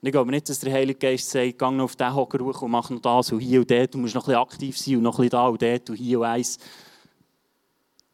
Und 0.01 0.07
ich 0.07 0.11
glaube 0.11 0.29
nicht, 0.29 0.49
dass 0.49 0.59
der 0.59 0.73
Heilige 0.73 0.99
Geist 0.99 1.29
sagt, 1.29 1.57
geh 1.57 1.71
noch 1.71 1.85
auf 1.85 1.95
den 1.95 2.13
Hocker 2.13 2.43
hoch 2.43 2.61
und 2.63 2.71
mach 2.71 2.89
noch 2.89 2.99
das 2.99 3.31
und 3.31 3.39
hier 3.39 3.61
und 3.61 3.71
dort, 3.71 3.93
du 3.93 3.97
musst 3.97 4.13
noch 4.13 4.23
ein 4.23 4.33
bisschen 4.33 4.41
aktiv 4.41 4.77
sein 4.77 4.95
und 4.97 5.03
noch 5.03 5.19
ein 5.19 5.21
bisschen 5.21 5.29
da 5.29 5.47
und 5.47 5.61
dort 5.61 5.89
und 5.89 5.95
hier 5.95 6.19
und 6.19 6.25
eins. 6.25 6.59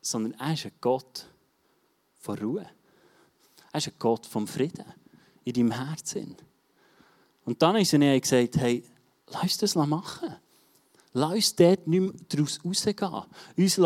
Sondern 0.02 0.34
er 0.40 0.54
ist 0.54 0.66
ein 0.66 0.72
Gott 0.80 1.26
von 2.20 2.38
Ruhe. 2.38 2.70
Er 3.72 3.78
ist 3.78 3.88
ein 3.88 3.94
Gott 3.98 4.26
vom 4.28 4.46
Frieden 4.46 4.86
in 5.44 5.54
deinem 5.54 5.72
Herzen. 5.72 6.36
Und 7.46 7.62
dann 7.62 7.78
ist 7.78 7.94
er 7.94 8.20
gesagt, 8.20 8.58
hey, 8.58 8.84
lass 9.28 9.58
das 9.58 9.76
machen. 9.76 10.36
Lass 11.18 11.34
uns 11.34 11.56
dort 11.56 11.88
nicht 11.88 12.00
mehr 12.00 12.14
daraus 12.30 12.60
rausgehen. 12.64 13.24
Uns 13.58 13.80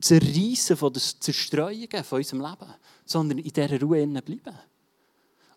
zerreißen 0.00 0.76
von 0.76 0.92
den 0.92 1.02
Zerstreuungen 1.20 2.04
von 2.04 2.18
unserem 2.18 2.42
Leben, 2.42 2.74
sondern 3.04 3.38
in 3.38 3.50
dieser 3.50 3.80
Ruhe 3.80 4.06
bleiben. 4.06 4.58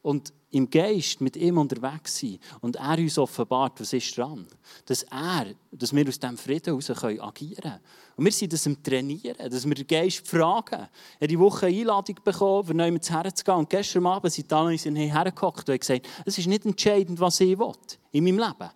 Und 0.01 0.33
im 0.51 0.69
Geist 0.69 1.21
mit 1.21 1.35
ihm 1.37 1.57
unterwegs 1.57 2.19
sein 2.19 2.37
und 2.61 2.75
er 2.75 2.97
uns 2.97 3.17
offenbart, 3.17 3.79
was 3.79 3.93
ist 3.93 4.17
dran. 4.17 4.45
Dass 4.85 5.03
er, 5.03 5.47
dass 5.71 5.95
wir 5.95 6.07
aus 6.07 6.19
diesem 6.19 6.37
Frieden 6.37 6.79
heraus 6.79 6.89
agieren 6.89 7.61
können. 7.61 7.79
Und 8.17 8.25
wir 8.25 8.31
sind 8.31 8.53
das 8.53 8.65
im 8.65 8.83
Trainieren, 8.83 9.49
dass 9.49 9.65
wir 9.65 9.75
den 9.75 9.87
Geist 9.87 10.27
fragen. 10.27 10.87
Ich 11.13 11.15
habe 11.15 11.27
die 11.27 11.39
Woche 11.39 11.67
eine 11.67 11.77
Einladung 11.77 12.17
bekommen, 12.23 12.67
für 12.67 12.73
neu 12.73 12.91
herzugehen. 12.91 13.57
Und 13.57 13.69
gestern 13.69 14.05
Abend 14.05 14.31
sind 14.31 14.51
alle 14.53 14.75
hergehockt 14.75 15.69
und 15.69 15.73
haben 15.73 15.79
gesagt, 15.79 16.07
es 16.25 16.37
ist 16.37 16.47
nicht 16.47 16.65
entscheidend, 16.65 17.19
was 17.19 17.39
ich 17.39 17.57
will 17.57 17.71
in 18.11 18.25
meinem 18.25 18.39
Leben. 18.39 18.69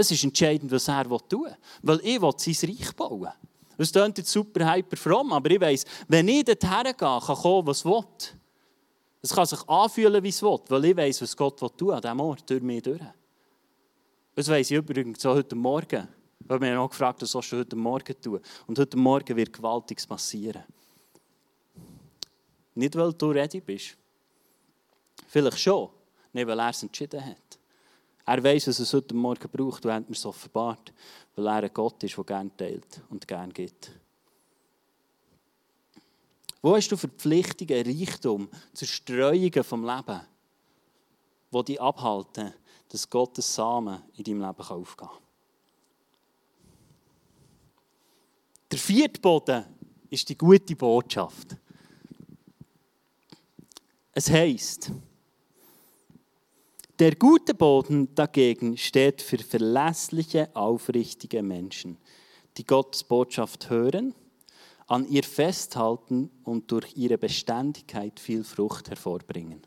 Es 0.00 0.10
ist 0.10 0.24
entscheidend, 0.24 0.72
was 0.72 0.88
er 0.88 1.04
tun 1.28 1.44
will. 1.44 1.56
Weil 1.82 2.00
ich 2.02 2.22
will 2.22 2.32
sein 2.38 2.70
Reich 2.70 2.96
bauen. 2.96 3.28
Das 3.76 3.92
klingt 3.92 4.16
jetzt 4.16 4.32
super 4.32 4.72
hyper 4.72 4.96
fromm, 4.96 5.30
aber 5.34 5.50
ich 5.50 5.60
weiss, 5.60 5.84
wenn 6.08 6.26
ich 6.28 6.44
dort 6.44 6.64
hergehe, 6.64 6.94
kann 6.94 7.20
kommen, 7.20 7.66
was 7.66 7.84
will. 7.84 8.04
Es 9.20 9.34
kann 9.34 9.44
sich 9.44 9.60
anfühlen, 9.68 10.22
wie 10.22 10.30
es 10.30 10.42
will, 10.42 10.58
weil 10.68 10.84
ich 10.86 10.96
weiss, 10.96 11.20
was 11.20 11.36
Gott 11.36 11.60
will 11.60 11.68
tun 11.76 11.90
an 11.90 12.00
diesem 12.00 12.20
Ort, 12.20 12.48
durch 12.48 12.62
mich 12.62 12.82
durch. 12.82 13.00
Das 14.34 14.48
weiss 14.48 14.70
ich 14.70 14.76
übrigens 14.78 15.20
so 15.20 15.34
heute 15.34 15.54
Morgen. 15.54 16.08
Ich 16.42 16.48
habe 16.48 16.66
mich 16.66 16.74
auch 16.74 16.88
gefragt, 16.88 17.20
was 17.20 17.30
sollst 17.30 17.52
du 17.52 17.58
heute 17.58 17.76
Morgen 17.76 18.20
tun? 18.22 18.40
Und 18.66 18.78
heute 18.78 18.96
Morgen 18.96 19.36
wird 19.36 19.52
Gewaltiges 19.52 20.06
passieren. 20.06 20.64
Nicht, 22.74 22.96
weil 22.96 23.12
du 23.12 23.30
ready 23.32 23.60
bist. 23.60 23.98
Vielleicht 25.28 25.58
schon, 25.58 25.90
nicht, 26.32 26.46
weil 26.46 26.58
er 26.58 26.70
es 26.70 26.82
entschieden 26.82 27.22
hat. 27.22 27.49
Er 28.26 28.42
weiß, 28.42 28.68
was 28.68 28.78
es 28.78 28.92
heute 28.92 29.14
Morgen 29.14 29.48
braucht 29.50 29.84
und 29.84 29.92
hat 29.92 30.08
mir 30.08 30.16
es 30.16 30.26
offenbart, 30.26 30.92
weil 31.34 31.46
er 31.46 31.64
ein 31.64 31.70
Gott 31.72 32.02
ist, 32.02 32.16
der 32.16 32.24
gerne 32.24 32.56
teilt 32.56 33.02
und 33.08 33.26
gerne 33.26 33.52
gibt. 33.52 33.90
Wo 36.62 36.76
hast 36.76 36.88
du 36.88 36.96
Verpflichtungen, 36.96 37.86
Reichtum, 37.86 38.48
Zerstreuungen 38.74 39.64
vom 39.64 39.84
Leben, 39.84 40.20
die 41.52 41.64
dich 41.64 41.80
abhalten, 41.80 42.52
dass 42.88 43.08
Gottes 43.08 43.54
Samen 43.54 44.02
in 44.16 44.24
deinem 44.24 44.42
Leben 44.42 44.60
aufgehen 44.60 45.08
kann? 45.08 45.18
Der 48.70 48.78
vierte 48.78 49.20
Boden 49.20 49.64
ist 50.10 50.28
die 50.28 50.38
gute 50.38 50.76
Botschaft. 50.76 51.56
Es 54.12 54.30
heißt, 54.30 54.92
der 57.00 57.16
gute 57.16 57.54
Boden 57.54 58.14
dagegen 58.14 58.76
steht 58.76 59.22
für 59.22 59.38
verlässliche, 59.38 60.54
aufrichtige 60.54 61.42
Menschen, 61.42 61.96
die 62.58 62.66
Gottes 62.66 63.04
Botschaft 63.04 63.70
hören, 63.70 64.14
an 64.86 65.06
ihr 65.08 65.24
festhalten 65.24 66.30
und 66.44 66.70
durch 66.70 66.94
ihre 66.96 67.16
Beständigkeit 67.16 68.20
viel 68.20 68.44
Frucht 68.44 68.90
hervorbringen. 68.90 69.62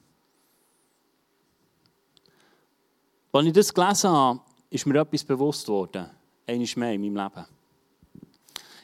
Als 3.32 3.48
ich 3.48 3.54
das 3.54 3.74
gelesen 3.74 4.12
habe, 4.12 4.42
ist 4.70 4.86
mir 4.86 5.02
etwas 5.02 5.24
bewusst 5.24 5.68
worden, 5.68 6.12
eines 6.46 6.76
mehr 6.76 6.94
in 6.94 7.02
meinem 7.02 7.16
Leben. 7.16 7.48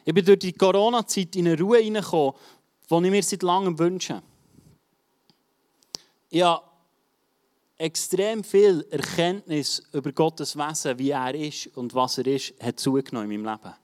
Ich 0.05 0.13
bin 0.13 0.25
durch 0.25 0.39
die 0.39 0.53
Corona-Zeit 0.53 1.35
in 1.35 1.49
eine 1.49 1.59
Ruhe 1.59 1.77
hineingekommen, 1.77 2.33
die 2.89 2.95
ich 2.95 3.11
mir 3.11 3.21
seit 3.21 3.43
langem 3.43 3.77
wünsche. 3.77 4.23
Ich 6.31 6.41
habe 6.41 6.68
extrem 7.79 8.43
viel 8.43 8.85
Erkenntnis 8.91 9.81
über 9.93 10.11
Gottes 10.11 10.55
Wesen, 10.55 10.99
wie 10.99 11.11
er 11.11 11.33
ist 11.33 11.75
und 11.77 11.95
was 11.95 12.17
er 12.17 12.27
ist, 12.27 12.53
hat 12.61 12.79
zugenommen 12.79 13.31
in 13.31 13.41
meinem 13.41 13.57
Leben. 13.57 13.75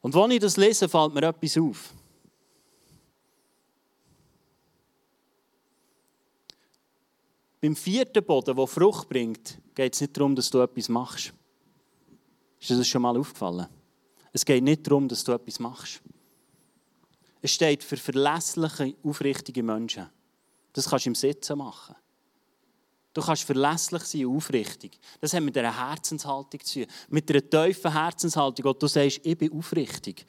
Und 0.00 0.14
wenn 0.14 0.30
ich 0.30 0.40
das 0.40 0.56
lese, 0.56 0.88
fällt 0.88 1.14
mir 1.14 1.24
etwas 1.24 1.58
auf. 1.58 1.92
Beim 7.60 7.76
vierten 7.76 8.24
Boden, 8.24 8.56
der 8.56 8.66
Frucht 8.66 9.08
bringt, 9.08 9.58
geht 9.74 9.94
es 9.94 10.00
nicht 10.00 10.16
darum, 10.16 10.34
dass 10.34 10.48
du 10.48 10.60
etwas 10.60 10.88
machst. 10.88 11.34
Ist 12.60 12.70
dir 12.70 12.76
das 12.76 12.88
schon 12.88 13.02
mal 13.02 13.16
aufgefallen? 13.16 13.66
Es 14.32 14.44
geht 14.44 14.62
nicht 14.62 14.86
darum, 14.86 15.08
dass 15.08 15.24
du 15.24 15.32
etwas 15.32 15.58
machst. 15.58 16.00
Es 17.42 17.52
steht 17.52 17.84
für 17.84 17.96
verlässliche, 17.96 18.94
aufrichtige 19.02 19.62
Menschen. 19.62 20.08
Das 20.72 20.88
kannst 20.88 21.06
du 21.06 21.10
im 21.10 21.14
Sitzen 21.14 21.58
machen. 21.58 21.96
Du 23.16 23.22
kannst 23.22 23.44
verlässlich 23.44 24.02
sein 24.02 24.26
und 24.26 24.36
aufrichtig. 24.36 24.98
Das 25.22 25.32
hat 25.32 25.42
mit 25.42 25.56
einer 25.56 25.74
Herzenshaltung 25.74 26.60
zu 26.62 26.80
tun. 26.80 26.92
Mit 27.08 27.30
einer 27.30 27.48
tiefen 27.48 27.90
Herzenshaltung, 27.90 28.66
wo 28.66 28.74
du 28.74 28.86
sagst, 28.86 29.20
ich 29.22 29.38
bin 29.38 29.50
aufrichtig 29.54 30.26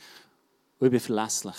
und 0.80 0.88
ich 0.88 0.92
bin 0.92 1.00
verlässlich. 1.02 1.58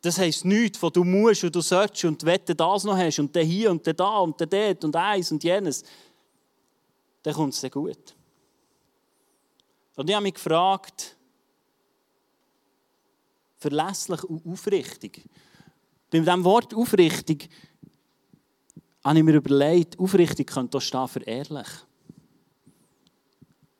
Das 0.00 0.18
heisst 0.18 0.44
nichts, 0.44 0.82
wo 0.82 0.90
du 0.90 1.04
musst 1.04 1.44
und 1.44 1.54
du 1.54 1.60
sollst 1.60 2.04
und 2.04 2.24
wenn 2.24 2.44
du 2.44 2.56
das 2.56 2.82
noch 2.82 2.96
hast 2.96 3.20
und 3.20 3.36
dann 3.36 3.46
hier 3.46 3.70
und 3.70 3.86
dann 3.86 3.94
da 3.94 4.18
und 4.18 4.40
dann 4.40 4.50
dort 4.50 4.84
und 4.84 4.96
eins 4.96 5.30
und 5.30 5.44
jenes. 5.44 5.84
Dann 7.22 7.32
kommt 7.32 7.54
es 7.54 7.60
dir 7.60 7.70
gut. 7.70 8.16
Und 9.94 10.10
ich 10.10 10.16
habe 10.16 10.24
mich 10.24 10.34
gefragt, 10.34 11.16
verlässlich 13.58 14.24
und 14.24 14.44
aufrichtig. 14.44 15.22
Bei 16.10 16.18
diesem 16.18 16.42
Wort 16.42 16.74
aufrichtig 16.74 17.48
habe 19.04 19.18
ich 19.18 19.24
mir 19.24 19.34
überlegt, 19.34 19.98
aufrichtig 19.98 20.48
könnte 20.48 20.78
auch 20.78 20.82
stehen 20.82 21.08
für 21.08 21.22
ehrlich. 21.22 21.68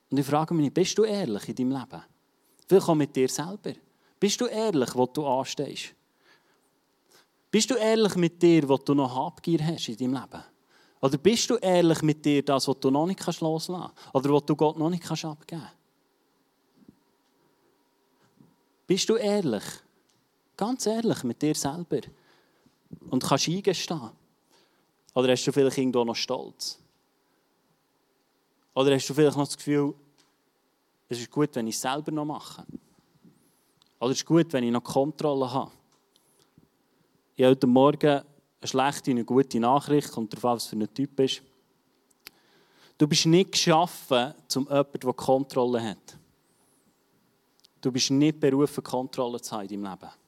Und 0.09 0.17
ich 0.17 0.25
frage 0.25 0.53
mich, 0.53 0.73
bist 0.73 0.97
du 0.97 1.03
ehrlich 1.03 1.49
in 1.49 1.55
deinem 1.55 1.71
Leben? 1.71 2.03
Auch 2.83 2.95
mit 2.95 3.15
dir 3.15 3.29
selber. 3.29 3.73
Bist 4.19 4.39
du 4.41 4.45
ehrlich, 4.45 4.95
wo 4.95 5.05
du 5.05 5.25
anstehst? 5.25 5.93
Bist 7.51 7.69
du 7.69 7.75
ehrlich 7.75 8.15
mit 8.15 8.41
dir, 8.41 8.67
wo 8.67 8.77
du 8.77 8.93
noch 8.93 9.15
Habgier 9.15 9.65
hast 9.65 9.89
in 9.89 9.97
deinem 9.97 10.13
Leben? 10.13 10.43
Oder 11.01 11.17
bist 11.17 11.49
du 11.49 11.55
ehrlich 11.57 12.01
mit 12.01 12.23
dir, 12.23 12.43
das, 12.43 12.67
was 12.67 12.79
du 12.79 12.89
noch 12.89 13.05
nicht 13.05 13.25
loslassen 13.25 13.75
kannst? 13.75 14.15
Oder 14.15 14.33
was 14.33 14.45
du 14.45 14.55
Gott 14.55 14.77
noch 14.77 14.89
nicht 14.89 15.09
abgeben 15.09 15.37
kannst? 15.47 15.75
Bist 18.87 19.09
du 19.09 19.15
ehrlich? 19.15 19.63
Ganz 20.55 20.85
ehrlich 20.85 21.23
mit 21.23 21.41
dir 21.41 21.55
selber. 21.55 22.01
Und 23.09 23.23
kannst 23.23 23.47
eingestehen. 23.47 24.11
Oder 25.13 25.31
hast 25.31 25.45
du 25.45 25.51
vielleicht 25.51 25.77
irgendwo 25.77 26.03
noch 26.03 26.15
Stolz? 26.15 26.79
Oder 28.73 28.95
hast 28.95 29.07
du 29.07 29.13
vielleicht 29.13 29.37
noch 29.37 29.45
das 29.45 29.57
Gefühl, 29.57 29.93
es 31.07 31.19
ist 31.19 31.29
gut, 31.29 31.49
wenn 31.53 31.67
ich 31.67 31.75
es 31.75 31.81
selber 31.81 32.11
noch 32.11 32.25
mache? 32.25 32.65
Oder 33.99 34.11
es 34.11 34.17
ist 34.17 34.25
gut, 34.25 34.51
wenn 34.53 34.63
ich 34.63 34.71
noch 34.71 34.83
Kontrolle 34.83 35.51
habe? 35.51 35.71
Ich 37.35 37.43
habe 37.43 37.51
heute 37.51 37.67
Morgen 37.67 38.09
eine 38.09 38.23
schlechte 38.63 39.11
und 39.11 39.17
eine 39.17 39.25
gute 39.25 39.59
Nachricht, 39.59 40.11
kommt 40.11 40.33
darauf 40.33 40.45
an, 40.45 40.55
was 40.55 40.65
für 40.67 40.75
ein 40.75 40.93
Typ 40.93 41.15
bist. 41.15 41.43
Du 42.97 43.07
bist 43.07 43.25
nicht 43.25 43.51
geschaffen, 43.51 44.33
zum 44.47 44.65
jemanden, 44.65 44.99
der 44.99 45.13
Kontrolle 45.13 45.83
hat. 45.83 46.17
Du 47.81 47.91
bist 47.91 48.11
nicht 48.11 48.39
berufen, 48.39 48.83
Kontrolle 48.83 49.41
zu 49.41 49.51
haben 49.51 49.67
in 49.67 49.81
deinem 49.81 49.91
Leben. 49.91 50.22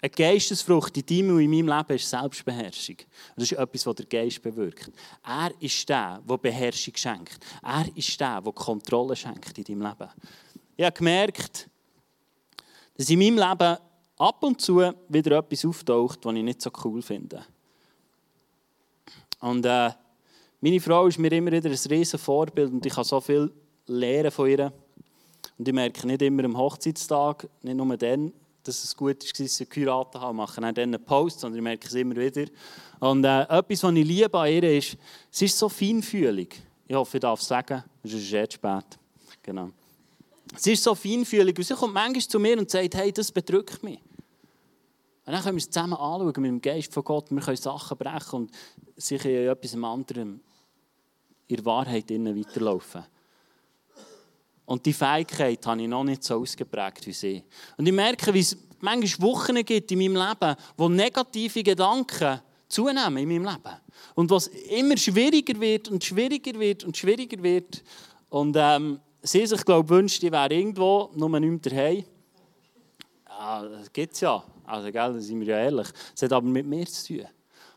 Eine 0.00 0.10
Geistesfrucht 0.10 0.96
in 0.96 1.06
deinem 1.06 1.36
und 1.36 1.42
in 1.42 1.50
meinem 1.50 1.76
Leben 1.76 1.96
ist 1.96 2.08
Selbstbeherrschung. 2.08 2.96
Das 3.34 3.50
ist 3.50 3.58
etwas, 3.58 3.84
was 3.84 3.96
der 3.96 4.06
Geist 4.06 4.40
bewirkt. 4.40 4.92
Er 5.24 5.50
ist 5.60 5.88
der, 5.88 6.22
der 6.28 6.38
Beherrschung 6.38 6.94
schenkt. 6.96 7.44
Er 7.62 7.84
ist 7.96 8.20
der, 8.20 8.40
der 8.40 8.52
Kontrolle 8.52 9.16
schenkt 9.16 9.58
in 9.58 9.64
deinem 9.64 9.82
Leben. 9.82 10.10
Ich 10.76 10.84
habe 10.84 10.96
gemerkt, 10.96 11.68
dass 12.96 13.10
in 13.10 13.18
meinem 13.18 13.38
Leben 13.38 13.76
ab 14.18 14.42
und 14.42 14.60
zu 14.60 14.92
wieder 15.08 15.38
etwas 15.38 15.64
auftaucht, 15.64 16.24
was 16.24 16.34
ich 16.34 16.42
nicht 16.44 16.62
so 16.62 16.70
cool 16.84 17.02
finde. 17.02 17.44
Und 19.40 19.66
äh, 19.66 19.90
meine 20.60 20.80
Frau 20.80 21.06
ist 21.06 21.18
mir 21.18 21.32
immer 21.32 21.52
wieder 21.52 21.70
ein 21.70 21.90
riesen 21.90 22.18
Vorbild 22.18 22.72
und 22.72 22.86
ich 22.86 22.92
kann 22.92 23.04
so 23.04 23.20
viel 23.20 23.52
lernen 23.86 24.30
von 24.30 24.48
ihr. 24.48 24.72
Und 25.56 25.66
ich 25.66 25.74
merke 25.74 26.06
nicht 26.06 26.22
immer 26.22 26.44
am 26.44 26.56
Hochzeitstag, 26.56 27.48
nicht 27.62 27.76
nur 27.76 27.96
dann, 27.96 28.32
dass 28.68 28.84
es 28.84 28.96
gut 28.96 29.24
ist, 29.24 29.40
dass 29.40 29.56
sie 29.56 29.66
geheiratet 29.66 30.20
haben, 30.20 30.36
machen 30.36 30.62
dann 30.62 30.76
einen 30.76 31.04
Post, 31.04 31.40
sondern 31.40 31.58
ich 31.58 31.64
merke 31.64 31.88
es 31.88 31.94
immer 31.94 32.16
wieder. 32.16 32.46
Und 33.00 33.24
äh, 33.24 33.42
etwas, 33.42 33.82
was 33.82 33.94
ich 33.94 34.06
liebe 34.06 34.38
an 34.38 34.52
ihr 34.52 34.78
ist, 34.78 34.96
sie 35.30 35.46
ist 35.46 35.58
so 35.58 35.68
feinfühlig. 35.68 36.60
Ich 36.86 36.94
hoffe, 36.94 37.16
ich 37.16 37.20
darf 37.20 37.40
es 37.40 37.48
sagen, 37.48 37.82
es 38.02 38.12
ist 38.12 38.30
jetzt 38.30 38.54
spät. 38.54 38.98
Genau. 39.42 39.70
Sie 40.56 40.72
ist 40.72 40.82
so 40.82 40.94
feinfühlig 40.94 41.56
und 41.56 41.64
sie 41.64 41.74
kommt 41.74 41.94
manchmal 41.94 42.22
zu 42.22 42.38
mir 42.38 42.58
und 42.58 42.70
sagt, 42.70 42.94
hey, 42.94 43.12
das 43.12 43.32
bedrückt 43.32 43.82
mich. 43.82 44.00
Und 45.26 45.32
dann 45.32 45.42
können 45.42 45.56
wir 45.56 45.60
es 45.60 45.70
zusammen 45.70 45.92
anschauen 45.94 46.26
mit 46.26 46.36
dem 46.36 46.60
Geist 46.62 46.92
von 46.92 47.04
Gott. 47.04 47.30
Wir 47.30 47.40
können 47.40 47.56
Sachen 47.56 47.98
brechen 47.98 48.36
und 48.36 48.50
sicher 48.96 49.28
in 49.28 49.48
etwas 49.48 49.74
anderem 49.74 50.40
in 51.48 51.56
der 51.56 51.64
Wahrheit 51.64 52.10
weiterlaufen. 52.10 53.04
Und 54.68 54.84
die 54.84 54.92
Fähigkeit 54.92 55.66
habe 55.66 55.80
ich 55.80 55.88
noch 55.88 56.04
nicht 56.04 56.22
so 56.22 56.42
ausgeprägt 56.42 57.06
wie 57.06 57.14
sie. 57.14 57.42
Und 57.78 57.86
ich 57.86 57.92
merke, 57.92 58.34
wie 58.34 58.40
es 58.40 58.54
manchmal 58.80 59.26
Wochen 59.26 59.64
gibt 59.64 59.90
in 59.90 59.98
meinem 59.98 60.28
Leben, 60.28 60.56
wo 60.76 60.90
negative 60.90 61.62
Gedanken 61.62 62.38
zunehmen 62.68 63.16
in 63.16 63.28
meinem 63.28 63.44
Leben. 63.44 63.76
Und 64.14 64.30
was 64.30 64.48
immer 64.48 64.98
schwieriger 64.98 65.58
wird 65.58 65.88
und 65.88 66.04
schwieriger 66.04 66.60
wird 66.60 66.84
und 66.84 66.94
schwieriger 66.94 67.42
wird. 67.42 67.82
Und 68.28 68.56
ähm, 68.58 69.00
sie 69.22 69.46
sich, 69.46 69.64
glaube 69.64 69.88
wünscht, 69.88 70.20
die 70.20 70.30
wäre 70.30 70.52
irgendwo, 70.52 71.08
nur 71.14 71.40
nicht 71.40 71.64
daheim. 71.64 72.04
Ja, 73.26 73.62
das 73.62 73.90
gibt 73.90 74.12
es 74.12 74.20
ja. 74.20 74.44
Also, 74.66 74.92
gell, 74.92 75.14
da 75.14 75.18
sind 75.18 75.40
wir 75.40 75.46
ja 75.46 75.58
ehrlich. 75.60 75.88
Es 76.14 76.20
hat 76.20 76.32
aber 76.34 76.46
mit 76.46 76.66
mir 76.66 76.84
zu 76.84 77.14
tun. 77.14 77.26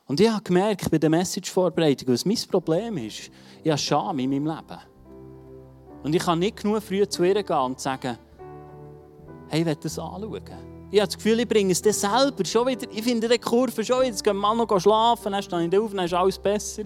Und 0.08 0.20
ich 0.20 0.30
habe 0.30 0.44
gemerkt 0.44 0.92
bei 0.92 0.98
der 0.98 1.10
Message-Vorbereitung, 1.10 2.10
was 2.10 2.26
mein 2.26 2.38
Problem 2.52 2.98
ist, 2.98 3.32
ich 3.64 3.72
habe 3.72 3.78
Scham 3.78 4.20
in 4.20 4.30
meinem 4.30 4.48
Leben. 4.48 4.91
Und 6.04 6.16
ich 6.16 6.24
kann 6.24 6.40
nicht 6.40 6.62
genug 6.62 6.82
früh 6.82 7.08
zu 7.08 7.24
ihr 7.24 7.44
gehen 7.44 7.58
und 7.58 7.80
sagen, 7.80 8.18
hey, 9.50 9.62
ich 9.62 9.66
will 9.66 9.76
das 9.76 10.00
anschauen. 10.00 10.42
Ich 10.92 11.00
habe 11.00 11.08
das 11.08 11.16
Gefühl, 11.16 11.40
ich 11.40 11.48
bringe 11.48 11.72
es 11.72 11.82
dann 11.82 11.94
selber 11.94 12.44
schon 12.44 12.68
wieder. 12.68 12.88
Ich 12.92 13.04
finde 13.04 13.30
die 13.30 13.38
Kurve 13.38 13.84
schon 13.84 13.98
wieder. 13.98 14.08
Jetzt 14.08 14.24
gehen 14.24 14.38
wir 14.38 14.56
noch 14.56 14.80
schlafen, 14.80 15.32
dann 15.32 15.42
stehe 15.42 15.68
ich 15.68 15.78
auf, 15.78 15.92
dann 15.94 16.06
ist 16.06 16.14
alles 16.14 16.38
besser. 16.38 16.84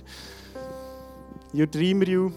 You 1.53 1.65
dreamer 1.65 2.07
you. 2.07 2.31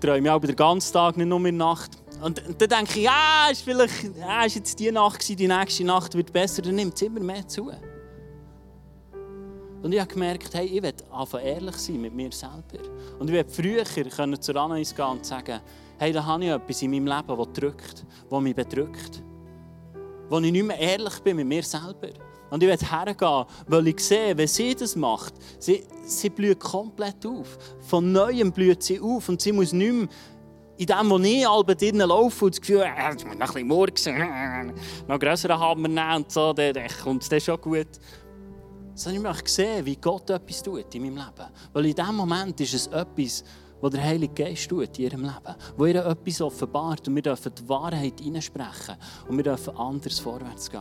Träume 0.00 0.32
auch 0.32 0.40
den 0.40 0.56
ganzen 0.56 0.92
Tag, 0.92 1.16
nicht 1.16 1.26
nur 1.26 1.38
in 1.38 1.44
der 1.44 1.66
Nacht. 1.66 1.92
Und 2.22 2.42
dann 2.58 2.68
denke 2.68 2.98
ich, 2.98 3.04
ja, 3.04 3.48
ist 3.50 3.62
vielleicht, 3.62 4.16
ja, 4.18 4.44
ist 4.44 4.56
jetzt 4.56 4.78
die 4.78 4.90
Nacht 4.90 5.20
gewesen, 5.20 5.36
die 5.36 5.48
nächste 5.48 5.84
Nacht 5.84 6.14
wird 6.14 6.32
besser, 6.32 6.62
dann 6.62 6.74
nimmt 6.74 6.94
es 6.94 7.02
immer 7.02 7.20
mehr 7.20 7.46
zu. 7.46 7.70
Und 9.82 9.92
ich 9.92 10.00
habe 10.00 10.12
gemerkt, 10.12 10.54
hey, 10.54 10.66
ich 10.66 10.82
will 10.82 10.94
einfach 11.12 11.44
ehrlich 11.44 11.76
sein 11.76 12.00
mit 12.00 12.14
mir 12.14 12.32
selber. 12.32 12.62
Und 13.18 13.28
ich 13.28 13.34
will 13.34 13.44
früher 13.46 13.84
können 13.84 14.40
zur 14.40 14.56
Anais 14.56 14.94
gehen 14.94 15.04
und 15.04 15.24
sagen, 15.26 15.60
hey, 15.98 16.12
da 16.12 16.24
habe 16.24 16.44
ich 16.44 16.50
etwas 16.50 16.82
in 16.82 16.90
meinem 16.90 17.06
Leben, 17.06 17.38
das 17.38 17.52
drückt, 17.52 18.04
das 18.30 18.40
mich 18.40 18.54
bedrückt. 18.54 19.22
Wo 20.28 20.38
ich 20.38 20.52
nicht 20.52 20.64
mehr 20.64 20.78
ehrlich 20.78 21.18
bin 21.20 21.36
mit 21.36 21.46
mir 21.46 21.62
selber. 21.62 22.08
Und 22.50 22.62
ich 22.62 22.68
will 22.68 22.88
hergehen, 22.88 23.44
weil 23.66 23.88
ich 23.88 24.00
sehe, 24.00 24.36
wenn 24.36 24.46
sie 24.46 24.74
das 24.74 24.96
macht, 24.96 25.34
sie, 25.58 25.84
sie 26.04 26.30
blüht 26.30 26.60
komplett 26.60 27.26
auf. 27.26 27.58
Von 27.80 28.12
Neuem 28.12 28.52
blüht 28.52 28.82
sie 28.82 29.00
auf 29.00 29.28
und 29.28 29.40
sie 29.40 29.52
muss 29.52 29.72
nicht 29.72 29.92
mehr 29.92 30.08
in 30.76 30.86
dem, 30.86 31.10
wo 31.10 31.18
ich 31.18 31.48
alle 31.48 31.76
drinnen 31.76 32.08
laufe 32.08 32.44
und 32.44 32.54
das 32.54 32.60
Gefühl 32.60 32.82
äh, 32.82 33.14
noch 33.14 33.24
ein 33.32 33.38
bisschen 33.38 33.68
morgen, 33.68 34.74
noch 35.06 35.18
größeren 35.18 35.58
Hammer 35.58 35.88
nehmen 35.88 36.16
und 36.16 36.32
so, 36.32 36.52
dann, 36.52 36.74
kommt 37.02 37.30
es 37.30 37.44
schon 37.44 37.60
gut. 37.60 37.86
Sondern 38.94 39.22
ich 39.22 39.28
möchte 39.28 39.50
sehen, 39.50 39.86
wie 39.86 39.96
Gott 39.96 40.30
etwas 40.30 40.62
tut 40.62 40.94
in 40.94 41.02
meinem 41.02 41.16
Leben. 41.16 41.50
Weil 41.72 41.86
in 41.86 41.94
diesem 41.94 42.14
Moment 42.14 42.60
ist 42.60 42.74
es 42.74 42.86
etwas, 42.88 43.44
was 43.80 43.90
der 43.90 44.02
Heilige 44.02 44.44
Geist 44.44 44.68
tut 44.68 44.98
in 44.98 45.04
ihrem 45.04 45.22
Leben. 45.22 45.54
Wo 45.76 45.86
ihr 45.86 46.04
etwas 46.04 46.40
offenbart 46.40 47.06
und 47.08 47.14
wir 47.14 47.22
dürfen 47.22 47.52
die 47.54 47.68
Wahrheit 47.68 48.20
hineinsprechen 48.20 48.96
und 49.28 49.36
wir 49.36 49.44
dürfen 49.44 49.76
anders 49.76 50.18
vorwärts 50.18 50.70
gehen. 50.70 50.80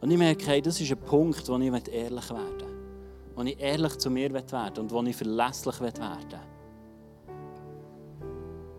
Und 0.00 0.10
ich 0.10 0.18
merke, 0.18 0.62
das 0.62 0.80
ist 0.80 0.90
ein 0.90 0.98
Punkt, 0.98 1.48
wo 1.48 1.56
ich 1.58 1.92
ehrlich 1.92 2.30
werden 2.30 2.60
will. 2.60 2.76
Wo 3.34 3.42
ich 3.42 3.60
ehrlich 3.60 3.98
zu 3.98 4.10
mir 4.10 4.32
werden 4.32 4.50
will 4.50 4.80
und 4.80 4.90
wo 4.90 5.02
ich 5.02 5.16
verlässlich 5.16 5.80
werden 5.80 6.02
will. 6.02 6.40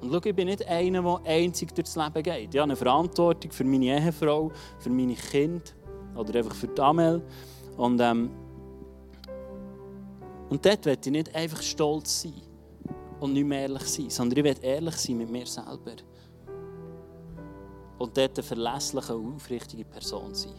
Und 0.02 0.12
schau, 0.14 0.30
ich 0.30 0.36
bin 0.36 0.48
nicht 0.48 0.66
einer, 0.68 1.02
der 1.02 1.20
einzig 1.26 1.76
durchs 1.76 1.96
Leben 1.96 2.24
geht. 2.24 2.54
Ich 2.54 2.60
habe 2.60 2.64
eine 2.64 2.76
Verantwortung 2.76 3.52
für 3.52 3.66
meine 3.66 3.86
Ehefrau, 3.86 4.52
für 4.80 4.90
meine 4.90 5.16
Kinder 5.16 5.64
oder 6.16 6.40
einfach 6.40 6.56
für 6.56 6.68
die 6.68 6.82
Amel. 6.82 7.22
Und, 7.76 8.00
ähm, 8.00 8.30
und 10.50 10.66
dort 10.66 10.86
will 10.86 10.98
ich 11.00 11.12
nicht 11.12 11.36
einfach 11.36 11.62
stolz 11.62 12.24
sein 12.24 12.42
und 13.20 13.34
nicht 13.34 13.46
mehr 13.46 13.62
ehrlich 13.62 13.84
sein, 13.84 14.10
sondern 14.10 14.40
ich 14.40 14.44
will 14.44 14.64
ehrlich 14.64 14.96
sein 14.96 15.18
mit 15.18 15.30
mir 15.30 15.46
selber. 15.46 15.96
Und 17.98 18.18
dort 18.18 18.38
eine 18.38 18.44
verlässliche 18.44 19.16
und 19.16 19.36
aufrichtige 19.36 19.86
Person 19.86 20.34
sein. 20.34 20.54